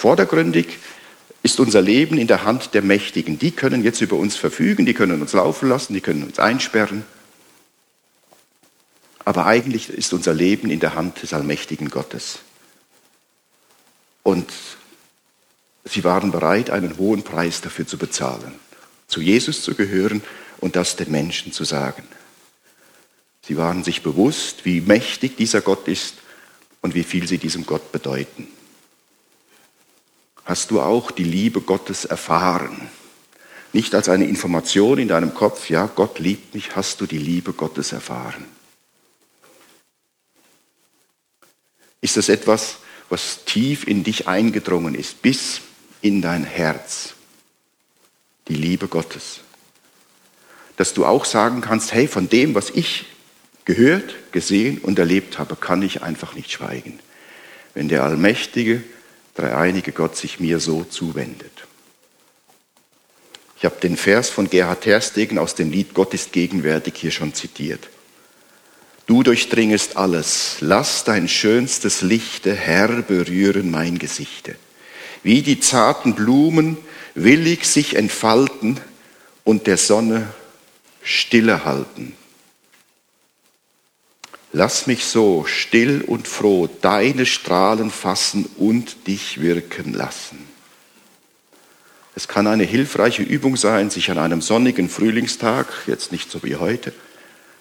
Vordergründig 0.04 0.66
ist 1.42 1.60
unser 1.60 1.80
Leben 1.80 2.18
in 2.18 2.26
der 2.26 2.44
Hand 2.44 2.74
der 2.74 2.82
Mächtigen. 2.82 3.38
Die 3.38 3.52
können 3.52 3.82
jetzt 3.82 4.02
über 4.02 4.16
uns 4.16 4.36
verfügen, 4.36 4.84
die 4.84 4.92
können 4.92 5.22
uns 5.22 5.32
laufen 5.32 5.66
lassen, 5.66 5.94
die 5.94 6.02
können 6.02 6.24
uns 6.24 6.38
einsperren. 6.38 7.04
Aber 9.24 9.46
eigentlich 9.46 9.88
ist 9.88 10.12
unser 10.12 10.34
Leben 10.34 10.68
in 10.68 10.78
der 10.78 10.94
Hand 10.94 11.22
des 11.22 11.32
allmächtigen 11.32 11.88
Gottes. 11.88 12.40
Und 14.22 14.52
sie 15.84 16.04
waren 16.04 16.32
bereit, 16.32 16.68
einen 16.68 16.98
hohen 16.98 17.22
Preis 17.22 17.62
dafür 17.62 17.86
zu 17.86 17.96
bezahlen, 17.96 18.52
zu 19.06 19.22
Jesus 19.22 19.62
zu 19.62 19.74
gehören 19.74 20.22
und 20.58 20.76
das 20.76 20.96
den 20.96 21.10
Menschen 21.10 21.50
zu 21.50 21.64
sagen. 21.64 22.02
Sie 23.40 23.56
waren 23.56 23.82
sich 23.82 24.02
bewusst, 24.02 24.66
wie 24.66 24.82
mächtig 24.82 25.38
dieser 25.38 25.62
Gott 25.62 25.88
ist 25.88 26.16
und 26.82 26.94
wie 26.94 27.04
viel 27.04 27.26
sie 27.26 27.38
diesem 27.38 27.64
Gott 27.64 27.90
bedeuten. 27.90 28.48
Hast 30.44 30.70
du 30.70 30.80
auch 30.80 31.10
die 31.10 31.24
Liebe 31.24 31.60
Gottes 31.60 32.04
erfahren? 32.04 32.90
Nicht 33.72 33.94
als 33.94 34.08
eine 34.08 34.26
Information 34.26 34.98
in 34.98 35.08
deinem 35.08 35.34
Kopf, 35.34 35.68
ja, 35.68 35.90
Gott 35.94 36.18
liebt 36.18 36.54
mich, 36.54 36.76
hast 36.76 37.00
du 37.00 37.06
die 37.06 37.18
Liebe 37.18 37.52
Gottes 37.52 37.92
erfahren? 37.92 38.44
ist 42.04 42.18
das 42.18 42.28
etwas, 42.28 42.76
was 43.08 43.46
tief 43.46 43.86
in 43.86 44.04
dich 44.04 44.28
eingedrungen 44.28 44.94
ist, 44.94 45.22
bis 45.22 45.62
in 46.02 46.20
dein 46.20 46.44
Herz. 46.44 47.14
Die 48.46 48.54
Liebe 48.54 48.88
Gottes. 48.88 49.40
Dass 50.76 50.92
du 50.92 51.06
auch 51.06 51.24
sagen 51.24 51.62
kannst, 51.62 51.94
hey, 51.94 52.06
von 52.06 52.28
dem, 52.28 52.54
was 52.54 52.68
ich 52.68 53.06
gehört, 53.64 54.14
gesehen 54.32 54.80
und 54.80 54.98
erlebt 54.98 55.38
habe, 55.38 55.56
kann 55.56 55.80
ich 55.80 56.02
einfach 56.02 56.34
nicht 56.34 56.52
schweigen. 56.52 56.98
Wenn 57.72 57.88
der 57.88 58.02
allmächtige, 58.02 58.82
dreieinige 59.34 59.92
Gott 59.92 60.16
sich 60.16 60.40
mir 60.40 60.60
so 60.60 60.84
zuwendet. 60.84 61.66
Ich 63.58 63.64
habe 63.64 63.80
den 63.80 63.96
Vers 63.96 64.30
von 64.30 64.50
Gerhard 64.50 64.82
Terstegen 64.82 65.38
aus 65.38 65.54
dem 65.54 65.70
Lied 65.70 65.94
Gott 65.94 66.12
ist 66.14 66.32
gegenwärtig 66.32 66.94
hier 66.96 67.10
schon 67.10 67.34
zitiert. 67.34 67.88
Du 69.06 69.22
durchdringest 69.22 69.96
alles, 69.96 70.56
lass 70.60 71.04
dein 71.04 71.28
schönstes 71.28 72.00
Lichte, 72.00 72.54
Herr, 72.54 72.88
berühren 73.02 73.70
mein 73.70 73.98
Gesichte. 73.98 74.56
Wie 75.22 75.42
die 75.42 75.60
zarten 75.60 76.14
Blumen 76.14 76.78
willig 77.14 77.66
sich 77.66 77.96
entfalten 77.96 78.80
und 79.44 79.66
der 79.66 79.76
Sonne 79.76 80.28
stille 81.02 81.64
halten. 81.64 82.14
Lass 84.56 84.86
mich 84.86 85.04
so 85.04 85.44
still 85.46 86.02
und 86.06 86.28
froh 86.28 86.68
deine 86.80 87.26
Strahlen 87.26 87.90
fassen 87.90 88.48
und 88.56 89.08
dich 89.08 89.40
wirken 89.40 89.92
lassen. 89.92 90.38
Es 92.14 92.28
kann 92.28 92.46
eine 92.46 92.62
hilfreiche 92.62 93.24
Übung 93.24 93.56
sein, 93.56 93.90
sich 93.90 94.12
an 94.12 94.18
einem 94.18 94.40
sonnigen 94.40 94.88
Frühlingstag, 94.88 95.66
jetzt 95.88 96.12
nicht 96.12 96.30
so 96.30 96.44
wie 96.44 96.54
heute, 96.54 96.92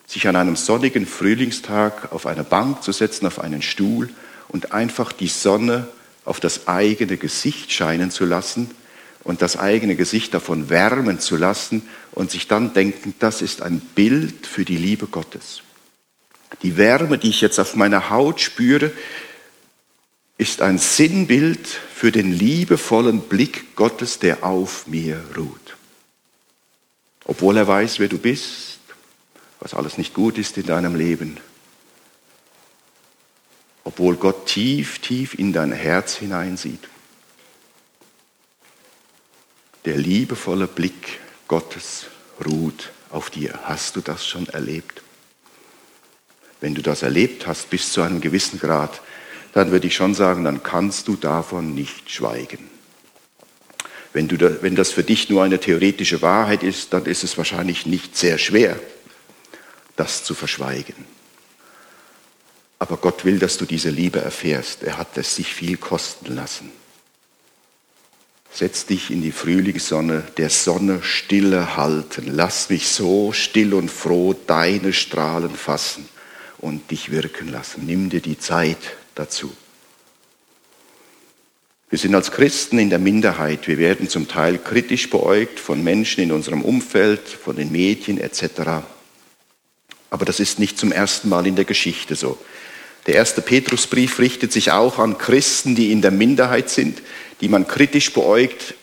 sich 0.05 0.27
an 0.27 0.35
einem 0.35 0.55
sonnigen 0.55 1.07
Frühlingstag 1.07 2.11
auf 2.11 2.27
eine 2.27 2.43
Bank 2.43 2.83
zu 2.83 2.91
setzen, 2.91 3.25
auf 3.25 3.39
einen 3.39 3.63
Stuhl 3.63 4.11
und 4.49 4.71
einfach 4.71 5.11
die 5.13 5.29
Sonne 5.29 5.87
auf 6.25 6.39
das 6.39 6.67
eigene 6.67 7.17
Gesicht 7.17 7.71
scheinen 7.71 8.11
zu 8.11 8.23
lassen 8.23 8.69
und 9.23 9.41
das 9.41 9.57
eigene 9.57 9.95
Gesicht 9.95 10.31
davon 10.35 10.69
wärmen 10.69 11.19
zu 11.19 11.37
lassen 11.37 11.89
und 12.11 12.29
sich 12.29 12.47
dann 12.47 12.75
denken, 12.75 13.15
das 13.17 13.41
ist 13.41 13.63
ein 13.63 13.79
Bild 13.79 14.45
für 14.45 14.63
die 14.63 14.77
Liebe 14.77 15.07
Gottes. 15.07 15.63
Die 16.61 16.77
Wärme, 16.77 17.17
die 17.17 17.29
ich 17.29 17.41
jetzt 17.41 17.59
auf 17.59 17.75
meiner 17.75 18.09
Haut 18.09 18.39
spüre, 18.39 18.91
ist 20.37 20.61
ein 20.61 20.77
Sinnbild 20.77 21.67
für 21.67 22.11
den 22.11 22.31
liebevollen 22.31 23.21
Blick 23.21 23.75
Gottes, 23.75 24.19
der 24.19 24.43
auf 24.43 24.87
mir 24.87 25.23
ruht. 25.37 25.77
Obwohl 27.25 27.57
er 27.57 27.67
weiß, 27.67 27.99
wer 27.99 28.07
du 28.09 28.17
bist, 28.17 28.79
was 29.59 29.73
alles 29.73 29.97
nicht 29.97 30.13
gut 30.13 30.37
ist 30.37 30.57
in 30.57 30.65
deinem 30.65 30.95
Leben. 30.95 31.39
Obwohl 33.85 34.15
Gott 34.15 34.47
tief, 34.47 34.99
tief 34.99 35.33
in 35.33 35.53
dein 35.53 35.71
Herz 35.71 36.15
hineinsieht. 36.15 36.87
Der 39.85 39.97
liebevolle 39.97 40.67
Blick 40.67 41.19
Gottes 41.47 42.05
ruht 42.45 42.91
auf 43.09 43.29
dir. 43.29 43.59
Hast 43.63 43.95
du 43.95 44.01
das 44.01 44.25
schon 44.25 44.47
erlebt? 44.47 45.02
Wenn 46.63 46.75
du 46.75 46.81
das 46.81 47.01
erlebt 47.01 47.45
hast 47.45 47.69
bis 47.69 47.91
zu 47.91 48.01
einem 48.03 48.21
gewissen 48.21 48.57
Grad, 48.57 49.01
dann 49.51 49.71
würde 49.71 49.85
ich 49.85 49.95
schon 49.95 50.13
sagen, 50.13 50.45
dann 50.45 50.63
kannst 50.63 51.09
du 51.09 51.17
davon 51.17 51.75
nicht 51.75 52.09
schweigen. 52.09 52.69
Wenn, 54.13 54.29
du 54.29 54.37
da, 54.37 54.49
wenn 54.61 54.73
das 54.73 54.93
für 54.93 55.03
dich 55.03 55.29
nur 55.29 55.43
eine 55.43 55.59
theoretische 55.59 56.21
Wahrheit 56.21 56.63
ist, 56.63 56.93
dann 56.93 57.05
ist 57.05 57.25
es 57.25 57.37
wahrscheinlich 57.37 57.85
nicht 57.85 58.15
sehr 58.15 58.37
schwer, 58.37 58.79
das 59.97 60.23
zu 60.23 60.35
verschweigen. 60.35 60.95
Aber 62.79 62.95
Gott 62.95 63.25
will, 63.25 63.39
dass 63.39 63.57
du 63.57 63.65
diese 63.65 63.89
Liebe 63.89 64.21
erfährst. 64.21 64.83
Er 64.83 64.97
hat 64.97 65.17
es 65.17 65.35
sich 65.35 65.53
viel 65.53 65.75
kosten 65.75 66.33
lassen. 66.33 66.71
Setz 68.53 68.85
dich 68.85 69.11
in 69.11 69.21
die 69.21 69.33
Frühlingssonne, 69.33 70.23
der 70.37 70.49
Sonne 70.49 71.03
stille 71.03 71.75
halten. 71.75 72.27
Lass 72.33 72.69
mich 72.69 72.87
so 72.87 73.33
still 73.33 73.73
und 73.73 73.91
froh 73.91 74.33
deine 74.47 74.93
Strahlen 74.93 75.53
fassen 75.53 76.07
und 76.63 76.91
dich 76.91 77.11
wirken 77.11 77.49
lassen. 77.49 77.85
Nimm 77.85 78.09
dir 78.09 78.21
die 78.21 78.39
Zeit 78.39 78.77
dazu. 79.15 79.53
Wir 81.89 81.99
sind 81.99 82.15
als 82.15 82.31
Christen 82.31 82.79
in 82.79 82.89
der 82.89 82.99
Minderheit. 82.99 83.67
Wir 83.67 83.77
werden 83.77 84.09
zum 84.09 84.27
Teil 84.27 84.57
kritisch 84.57 85.09
beäugt 85.09 85.59
von 85.59 85.83
Menschen 85.83 86.23
in 86.23 86.31
unserem 86.31 86.63
Umfeld, 86.63 87.27
von 87.27 87.57
den 87.57 87.71
Medien 87.71 88.17
etc. 88.17 88.83
Aber 90.09 90.25
das 90.25 90.39
ist 90.39 90.57
nicht 90.57 90.79
zum 90.79 90.91
ersten 90.91 91.29
Mal 91.29 91.45
in 91.45 91.55
der 91.55 91.65
Geschichte 91.65 92.15
so. 92.15 92.39
Der 93.07 93.15
erste 93.15 93.41
Petrusbrief 93.41 94.17
richtet 94.19 94.53
sich 94.53 94.71
auch 94.71 94.97
an 94.97 95.17
Christen, 95.17 95.75
die 95.75 95.91
in 95.91 96.01
der 96.01 96.11
Minderheit 96.11 96.69
sind, 96.69 97.01
die 97.41 97.49
man 97.49 97.67
kritisch 97.67 98.13
beäugt, 98.13 98.75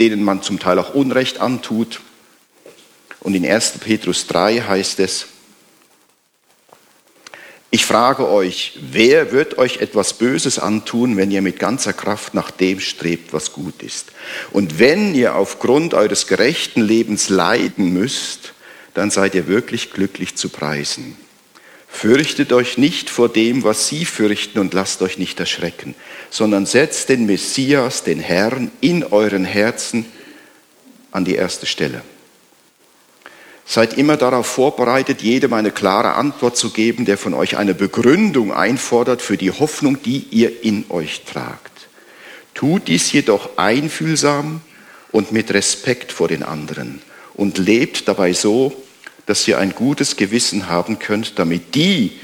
denen 0.00 0.24
man 0.24 0.42
zum 0.42 0.58
Teil 0.58 0.80
auch 0.80 0.94
Unrecht 0.94 1.40
antut. 1.40 2.00
Und 3.20 3.34
in 3.34 3.46
1. 3.46 3.78
Petrus 3.78 4.26
3 4.26 4.62
heißt 4.62 4.98
es, 4.98 5.28
ich 7.72 7.86
frage 7.86 8.28
euch, 8.28 8.78
wer 8.80 9.30
wird 9.30 9.58
euch 9.58 9.76
etwas 9.76 10.14
Böses 10.14 10.58
antun, 10.58 11.16
wenn 11.16 11.30
ihr 11.30 11.40
mit 11.40 11.60
ganzer 11.60 11.92
Kraft 11.92 12.34
nach 12.34 12.50
dem 12.50 12.80
strebt, 12.80 13.32
was 13.32 13.52
gut 13.52 13.82
ist? 13.84 14.06
Und 14.50 14.80
wenn 14.80 15.14
ihr 15.14 15.36
aufgrund 15.36 15.94
eures 15.94 16.26
gerechten 16.26 16.80
Lebens 16.80 17.28
leiden 17.28 17.92
müsst, 17.92 18.54
dann 18.94 19.12
seid 19.12 19.36
ihr 19.36 19.46
wirklich 19.46 19.92
glücklich 19.92 20.34
zu 20.34 20.48
preisen. 20.48 21.16
Fürchtet 21.88 22.52
euch 22.52 22.76
nicht 22.76 23.08
vor 23.08 23.28
dem, 23.28 23.62
was 23.62 23.86
sie 23.86 24.04
fürchten 24.04 24.58
und 24.58 24.74
lasst 24.74 25.00
euch 25.02 25.18
nicht 25.18 25.38
erschrecken, 25.38 25.94
sondern 26.28 26.66
setzt 26.66 27.08
den 27.08 27.26
Messias, 27.26 28.02
den 28.02 28.18
Herrn, 28.18 28.72
in 28.80 29.04
euren 29.04 29.44
Herzen 29.44 30.06
an 31.12 31.24
die 31.24 31.34
erste 31.34 31.66
Stelle. 31.66 32.02
Seid 33.70 33.96
immer 33.96 34.16
darauf 34.16 34.48
vorbereitet, 34.48 35.22
jedem 35.22 35.52
eine 35.52 35.70
klare 35.70 36.14
Antwort 36.14 36.56
zu 36.56 36.70
geben, 36.70 37.04
der 37.04 37.16
von 37.16 37.34
euch 37.34 37.56
eine 37.56 37.72
Begründung 37.72 38.52
einfordert 38.52 39.22
für 39.22 39.36
die 39.36 39.52
Hoffnung, 39.52 40.02
die 40.02 40.26
ihr 40.32 40.64
in 40.64 40.86
euch 40.88 41.22
tragt. 41.22 41.86
Tut 42.52 42.88
dies 42.88 43.12
jedoch 43.12 43.50
einfühlsam 43.58 44.60
und 45.12 45.30
mit 45.30 45.54
Respekt 45.54 46.10
vor 46.10 46.26
den 46.26 46.42
anderen 46.42 47.00
und 47.34 47.58
lebt 47.58 48.08
dabei 48.08 48.32
so, 48.32 48.72
dass 49.26 49.46
ihr 49.46 49.60
ein 49.60 49.72
gutes 49.72 50.16
Gewissen 50.16 50.68
haben 50.68 50.98
könnt, 50.98 51.38
damit 51.38 51.76
die, 51.76 52.18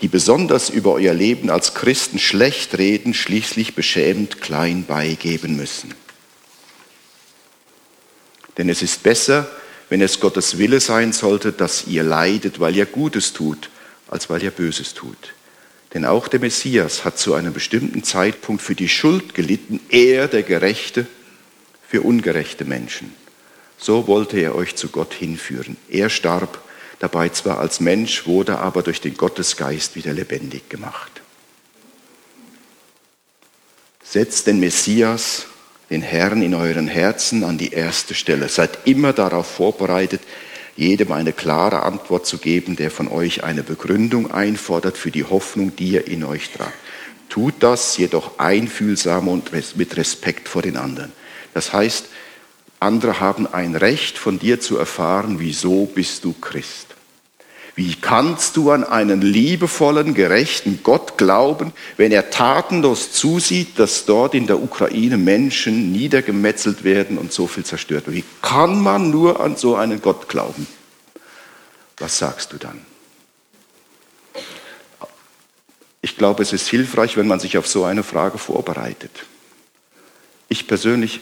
die 0.00 0.08
besonders 0.08 0.70
über 0.70 0.94
euer 0.94 1.14
Leben 1.14 1.50
als 1.50 1.74
Christen 1.74 2.18
schlecht 2.18 2.78
reden, 2.78 3.14
schließlich 3.14 3.76
beschämend 3.76 4.40
klein 4.40 4.84
beigeben 4.86 5.54
müssen. 5.54 5.94
Denn 8.58 8.68
es 8.68 8.82
ist 8.82 9.04
besser, 9.04 9.46
wenn 9.94 10.02
es 10.02 10.18
Gottes 10.18 10.58
Wille 10.58 10.80
sein 10.80 11.12
sollte, 11.12 11.52
dass 11.52 11.86
ihr 11.86 12.02
leidet, 12.02 12.58
weil 12.58 12.74
ihr 12.74 12.84
Gutes 12.84 13.32
tut, 13.32 13.70
als 14.08 14.28
weil 14.28 14.42
ihr 14.42 14.50
Böses 14.50 14.92
tut. 14.92 15.34
Denn 15.92 16.04
auch 16.04 16.26
der 16.26 16.40
Messias 16.40 17.04
hat 17.04 17.16
zu 17.16 17.32
einem 17.34 17.52
bestimmten 17.52 18.02
Zeitpunkt 18.02 18.60
für 18.60 18.74
die 18.74 18.88
Schuld 18.88 19.34
gelitten, 19.34 19.78
er, 19.90 20.26
der 20.26 20.42
Gerechte, 20.42 21.06
für 21.86 22.02
ungerechte 22.02 22.64
Menschen. 22.64 23.12
So 23.78 24.08
wollte 24.08 24.36
er 24.36 24.56
euch 24.56 24.74
zu 24.74 24.88
Gott 24.88 25.14
hinführen. 25.14 25.76
Er 25.88 26.10
starb 26.10 26.60
dabei 26.98 27.28
zwar 27.28 27.60
als 27.60 27.78
Mensch, 27.78 28.26
wurde 28.26 28.58
aber 28.58 28.82
durch 28.82 29.00
den 29.00 29.16
Gottesgeist 29.16 29.94
wieder 29.94 30.12
lebendig 30.12 30.68
gemacht. 30.68 31.22
Setzt 34.02 34.48
den 34.48 34.58
Messias 34.58 35.46
den 35.90 36.02
Herrn 36.02 36.42
in 36.42 36.54
euren 36.54 36.88
Herzen 36.88 37.44
an 37.44 37.58
die 37.58 37.72
erste 37.72 38.14
Stelle. 38.14 38.48
Seid 38.48 38.78
immer 38.86 39.12
darauf 39.12 39.46
vorbereitet, 39.46 40.20
jedem 40.76 41.12
eine 41.12 41.32
klare 41.32 41.82
Antwort 41.82 42.26
zu 42.26 42.38
geben, 42.38 42.76
der 42.76 42.90
von 42.90 43.08
euch 43.08 43.44
eine 43.44 43.62
Begründung 43.62 44.30
einfordert 44.30 44.96
für 44.98 45.10
die 45.10 45.24
Hoffnung, 45.24 45.76
die 45.76 45.90
ihr 45.90 46.06
in 46.08 46.24
euch 46.24 46.50
tragt. 46.50 46.74
Tut 47.28 47.54
das 47.60 47.96
jedoch 47.96 48.38
einfühlsam 48.38 49.28
und 49.28 49.50
mit 49.76 49.96
Respekt 49.96 50.48
vor 50.48 50.62
den 50.62 50.76
anderen. 50.76 51.12
Das 51.52 51.72
heißt, 51.72 52.06
andere 52.80 53.20
haben 53.20 53.46
ein 53.46 53.76
Recht 53.76 54.18
von 54.18 54.38
dir 54.38 54.60
zu 54.60 54.76
erfahren, 54.76 55.36
wieso 55.38 55.86
bist 55.86 56.24
du 56.24 56.32
Christ. 56.32 56.93
Wie 57.76 57.96
kannst 57.96 58.56
du 58.56 58.70
an 58.70 58.84
einen 58.84 59.20
liebevollen, 59.20 60.14
gerechten 60.14 60.80
Gott 60.84 61.18
glauben, 61.18 61.72
wenn 61.96 62.12
er 62.12 62.30
tatenlos 62.30 63.12
zusieht, 63.12 63.80
dass 63.80 64.04
dort 64.04 64.34
in 64.34 64.46
der 64.46 64.62
Ukraine 64.62 65.16
Menschen 65.16 65.90
niedergemetzelt 65.90 66.84
werden 66.84 67.18
und 67.18 67.32
so 67.32 67.48
viel 67.48 67.64
zerstört 67.64 68.06
wird? 68.06 68.16
Wie 68.16 68.24
kann 68.42 68.80
man 68.80 69.10
nur 69.10 69.40
an 69.40 69.56
so 69.56 69.74
einen 69.74 70.00
Gott 70.00 70.28
glauben? 70.28 70.68
Was 71.98 72.18
sagst 72.18 72.52
du 72.52 72.58
dann? 72.58 72.80
Ich 76.00 76.16
glaube, 76.16 76.44
es 76.44 76.52
ist 76.52 76.68
hilfreich, 76.68 77.16
wenn 77.16 77.26
man 77.26 77.40
sich 77.40 77.58
auf 77.58 77.66
so 77.66 77.84
eine 77.84 78.04
Frage 78.04 78.38
vorbereitet. 78.38 79.24
Ich 80.48 80.68
persönlich, 80.68 81.20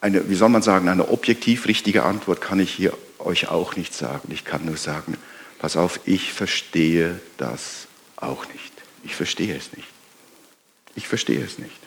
eine, 0.00 0.28
wie 0.28 0.34
soll 0.36 0.50
man 0.50 0.62
sagen, 0.62 0.88
eine 0.88 1.08
objektiv 1.08 1.66
richtige 1.66 2.04
Antwort 2.04 2.40
kann 2.40 2.60
ich 2.60 2.70
hier 2.70 2.92
euch 3.20 3.48
auch 3.48 3.76
nicht 3.76 3.94
sagen. 3.94 4.30
Ich 4.32 4.44
kann 4.44 4.64
nur 4.64 4.76
sagen, 4.76 5.16
pass 5.58 5.76
auf, 5.76 6.00
ich 6.04 6.32
verstehe 6.32 7.20
das 7.36 7.86
auch 8.16 8.46
nicht. 8.48 8.72
Ich 9.04 9.14
verstehe 9.14 9.56
es 9.56 9.72
nicht. 9.72 9.88
Ich 10.94 11.08
verstehe 11.08 11.42
es 11.44 11.58
nicht. 11.58 11.80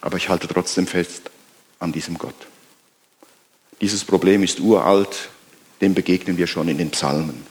Aber 0.00 0.16
ich 0.16 0.28
halte 0.28 0.48
trotzdem 0.48 0.86
fest 0.86 1.30
an 1.78 1.92
diesem 1.92 2.16
Gott. 2.18 2.34
Dieses 3.80 4.04
Problem 4.04 4.42
ist 4.42 4.60
uralt, 4.60 5.30
dem 5.80 5.94
begegnen 5.94 6.36
wir 6.36 6.46
schon 6.46 6.68
in 6.68 6.78
den 6.78 6.90
Psalmen. 6.90 7.46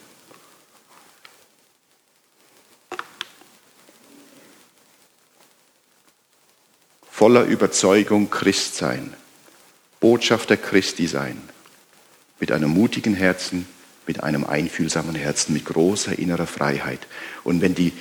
Voller 7.11 7.43
Überzeugung 7.43 8.29
Christ 8.29 8.75
sein, 8.75 9.13
Botschafter 9.99 10.55
Christi 10.55 11.07
sein, 11.07 11.41
mit 12.39 12.51
einem 12.51 12.69
mutigen 12.69 13.13
Herzen, 13.13 13.67
mit 14.07 14.23
einem 14.23 14.43
einfühlsamen 14.43 15.15
Herzen, 15.15 15.53
mit 15.53 15.65
großer 15.65 16.17
innerer 16.17 16.47
Freiheit. 16.47 16.99
Und 17.43 17.61
wenn 17.61 17.75
die 17.75 17.93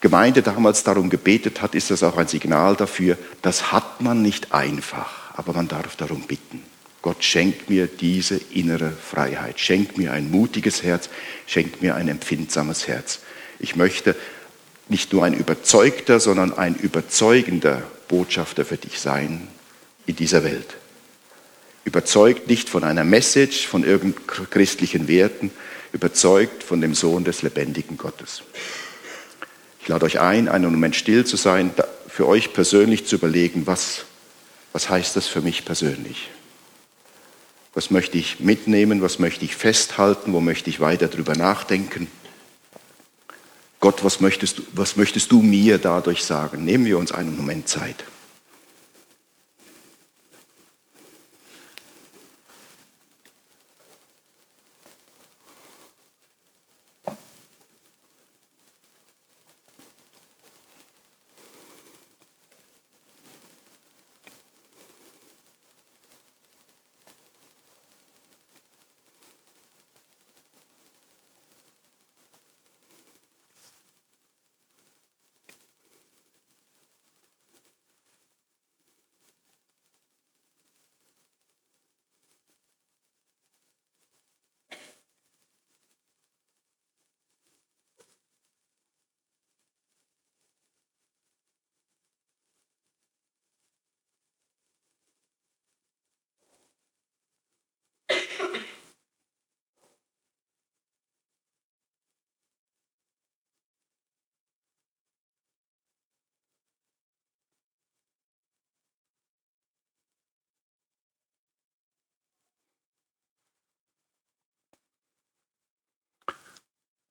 Gemeinde 0.00 0.42
damals 0.42 0.84
darum 0.84 1.10
gebetet 1.10 1.62
hat, 1.62 1.74
ist 1.74 1.90
das 1.90 2.02
auch 2.02 2.16
ein 2.16 2.28
Signal 2.28 2.76
dafür, 2.76 3.18
das 3.42 3.72
hat 3.72 4.00
man 4.00 4.22
nicht 4.22 4.52
einfach, 4.52 5.36
aber 5.36 5.52
man 5.52 5.68
darf 5.68 5.96
darum 5.96 6.22
bitten. 6.22 6.62
Gott 7.02 7.22
schenkt 7.22 7.70
mir 7.70 7.86
diese 7.86 8.36
innere 8.36 8.90
Freiheit, 8.90 9.60
schenkt 9.60 9.96
mir 9.98 10.12
ein 10.12 10.30
mutiges 10.30 10.82
Herz, 10.82 11.08
schenkt 11.46 11.82
mir 11.82 11.94
ein 11.94 12.08
empfindsames 12.08 12.88
Herz. 12.88 13.20
Ich 13.58 13.76
möchte 13.76 14.16
nicht 14.88 15.12
nur 15.12 15.24
ein 15.24 15.34
überzeugter, 15.34 16.20
sondern 16.20 16.56
ein 16.56 16.74
überzeugender 16.74 17.82
Botschafter 18.08 18.64
für 18.64 18.76
dich 18.76 19.00
sein 19.00 19.48
in 20.06 20.16
dieser 20.16 20.44
Welt 20.44 20.76
überzeugt 21.86 22.48
nicht 22.48 22.68
von 22.68 22.84
einer 22.84 23.04
Message, 23.04 23.66
von 23.66 23.84
irgendeinen 23.84 24.50
christlichen 24.50 25.08
Werten, 25.08 25.50
überzeugt 25.92 26.62
von 26.62 26.82
dem 26.82 26.94
Sohn 26.94 27.24
des 27.24 27.40
lebendigen 27.42 27.96
Gottes. 27.96 28.42
Ich 29.80 29.88
lade 29.88 30.04
euch 30.04 30.20
ein, 30.20 30.48
einen 30.48 30.70
Moment 30.70 30.96
still 30.96 31.24
zu 31.24 31.36
sein, 31.36 31.70
für 32.08 32.26
euch 32.26 32.52
persönlich 32.52 33.06
zu 33.06 33.16
überlegen, 33.16 33.66
was, 33.66 34.04
was 34.72 34.90
heißt 34.90 35.14
das 35.14 35.28
für 35.28 35.40
mich 35.40 35.64
persönlich? 35.64 36.28
Was 37.72 37.90
möchte 37.90 38.18
ich 38.18 38.40
mitnehmen? 38.40 39.00
Was 39.00 39.18
möchte 39.20 39.44
ich 39.44 39.54
festhalten? 39.54 40.32
Wo 40.32 40.40
möchte 40.40 40.70
ich 40.70 40.80
weiter 40.80 41.06
drüber 41.06 41.36
nachdenken? 41.36 42.08
Gott, 43.78 44.02
was 44.02 44.20
möchtest, 44.20 44.58
du, 44.58 44.62
was 44.72 44.96
möchtest 44.96 45.30
du 45.30 45.40
mir 45.40 45.78
dadurch 45.78 46.24
sagen? 46.24 46.64
Nehmen 46.64 46.86
wir 46.86 46.98
uns 46.98 47.12
einen 47.12 47.36
Moment 47.36 47.68
Zeit. 47.68 48.04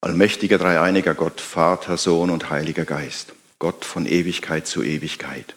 Allmächtiger 0.06 0.60
dreieiniger 0.60 1.16
Gott, 1.16 1.41
Vater, 1.41 1.97
Sohn 1.97 2.30
und 2.30 2.51
Heiliger 2.51 2.86
Geist, 2.86 3.34
Gott 3.58 3.86
von 3.86 4.06
Ewigkeit 4.06 4.68
zu 4.68 4.84
Ewigkeit, 4.84 5.56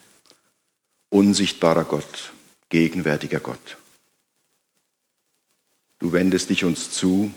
unsichtbarer 1.11 1.85
Gott, 1.85 2.33
gegenwärtiger 2.71 3.41
Gott. 3.41 3.77
Du 5.99 6.13
wendest 6.13 6.49
dich 6.49 6.65
uns 6.65 6.91
zu, 6.91 7.31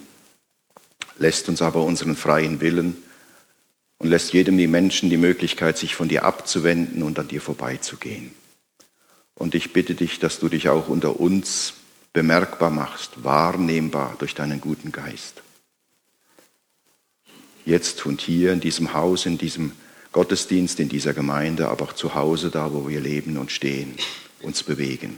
lässt 1.18 1.49
uns 1.49 1.62
aber 1.62 1.84
unseren 1.84 2.16
freien 2.16 2.62
Willen 2.62 2.95
und 3.97 4.07
lässt 4.07 4.32
jedem 4.32 4.57
die 4.57 4.68
Menschen 4.68 5.09
die 5.09 5.18
Möglichkeit, 5.18 5.78
sich 5.78 5.95
von 5.95 6.07
dir 6.07 6.24
abzuwenden 6.24 7.03
und 7.03 7.20
an 7.20 7.28
dir 7.28 7.41
vorbeizugehen. 7.41 8.34
Und 9.36 9.53
ich 9.53 9.74
bitte 9.74 9.95
dich, 9.95 10.20
dass 10.20 10.39
du 10.39 10.47
dich 10.47 10.70
auch 10.70 10.88
unter 10.88 11.20
uns 11.20 11.74
bemerkbar 12.14 12.70
machst, 12.70 13.26
wahrnehmbar 13.26 14.16
durch 14.18 14.34
deinen 14.34 14.62
guten 14.62 14.93
Geist 14.93 15.41
jetzt 17.66 18.05
und 18.05 18.22
hier 18.22 18.53
in 18.53 18.59
diesem 18.59 18.93
Haus, 18.93 19.26
in 19.26 19.38
diesem 19.38 19.74
Gottesdienst, 20.12 20.80
in 20.80 20.89
dieser 20.89 21.14
Gemeinde, 21.14 21.70
aber 21.70 21.86
auch 21.86 21.93
zu 21.93 22.16
Hause, 22.16 22.49
da 22.49 22.74
wo 22.74 22.88
wir 22.89 22.99
leben 22.99 23.38
und 23.38 23.51
stehen, 23.51 23.95
uns 24.41 24.64
bewegen. 24.64 25.18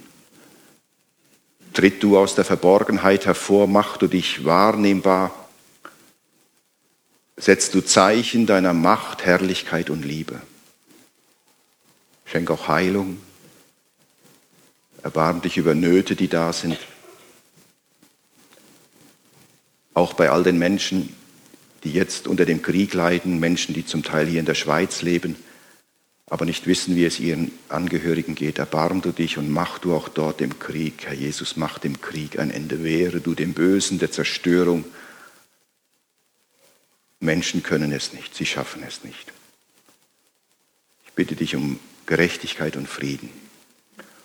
Tritt 1.74 2.04
du 2.04 2.18
aus 2.18 2.36
der 2.36 2.46
Verborgenheit 2.46 3.26
hervor, 3.26 3.68
mach 3.68 3.98
du 3.98 4.08
dich 4.08 4.46
wahrnehmbar, 4.46 5.34
setzt 7.36 7.74
du 7.74 7.82
Zeichen 7.82 8.46
deiner 8.46 8.74
Macht, 8.74 9.26
Herrlichkeit 9.26 9.90
und 9.90 10.06
Liebe. 10.06 10.40
Schenk 12.26 12.52
auch 12.52 12.68
Heilung, 12.68 13.18
erbarm 15.02 15.42
dich 15.42 15.58
über 15.58 15.74
Nöte, 15.74 16.16
die 16.16 16.28
da 16.28 16.54
sind. 16.54 16.78
Auch 19.96 20.14
bei 20.14 20.30
all 20.30 20.44
den 20.44 20.60
Menschen, 20.60 21.16
die 21.84 21.92
jetzt 21.92 22.28
unter 22.28 22.46
dem 22.46 22.62
Krieg 22.62 22.94
leiden, 22.94 23.40
Menschen, 23.40 23.74
die 23.74 23.86
zum 23.86 24.04
Teil 24.04 24.28
hier 24.28 24.40
in 24.40 24.46
der 24.46 24.56
Schweiz 24.56 25.02
leben, 25.02 25.36
aber 26.28 26.46
nicht 26.46 26.66
wissen, 26.66 26.96
wie 26.96 27.06
es 27.06 27.20
ihren 27.20 27.52
Angehörigen 27.70 28.36
geht. 28.36 28.58
Erbarm 28.58 29.02
du 29.02 29.12
dich 29.12 29.38
und 29.38 29.50
mach 29.50 29.80
du 29.80 29.94
auch 29.94 30.10
dort 30.10 30.40
dem 30.40 30.58
Krieg, 30.58 31.06
Herr 31.06 31.14
Jesus, 31.14 31.58
mach 31.58 31.80
dem 31.80 32.02
Krieg 32.02 32.40
ein 32.40 32.50
Ende. 32.50 32.84
Wehre 32.84 33.20
du 33.20 33.36
dem 33.36 33.54
Bösen, 33.54 34.00
der 34.00 34.12
Zerstörung. 34.12 34.86
Menschen 37.20 37.62
können 37.62 37.92
es 37.92 38.14
nicht, 38.14 38.36
sie 38.36 38.46
schaffen 38.46 38.84
es 38.88 39.04
nicht. 39.04 39.32
Ich 41.06 41.14
bitte 41.14 41.36
dich 41.36 41.56
um 41.56 41.80
Gerechtigkeit 42.06 42.76
und 42.76 42.88
Frieden 42.88 43.30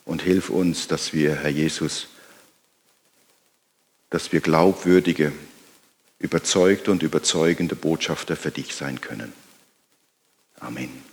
und 0.05 0.23
hilf 0.23 0.51
uns, 0.51 0.89
dass 0.89 1.13
wir, 1.13 1.37
Herr 1.37 1.51
Jesus, 1.51 2.09
dass 4.11 4.33
wir 4.33 4.41
glaubwürdige 4.41 5.33
überzeugte 6.19 6.91
und 6.91 7.03
überzeugende 7.03 7.77
Botschafter 7.77 8.37
für 8.37 8.51
dich 8.51 8.75
sein 8.75 9.01
können. 9.01 9.33
Amen. 10.61 11.08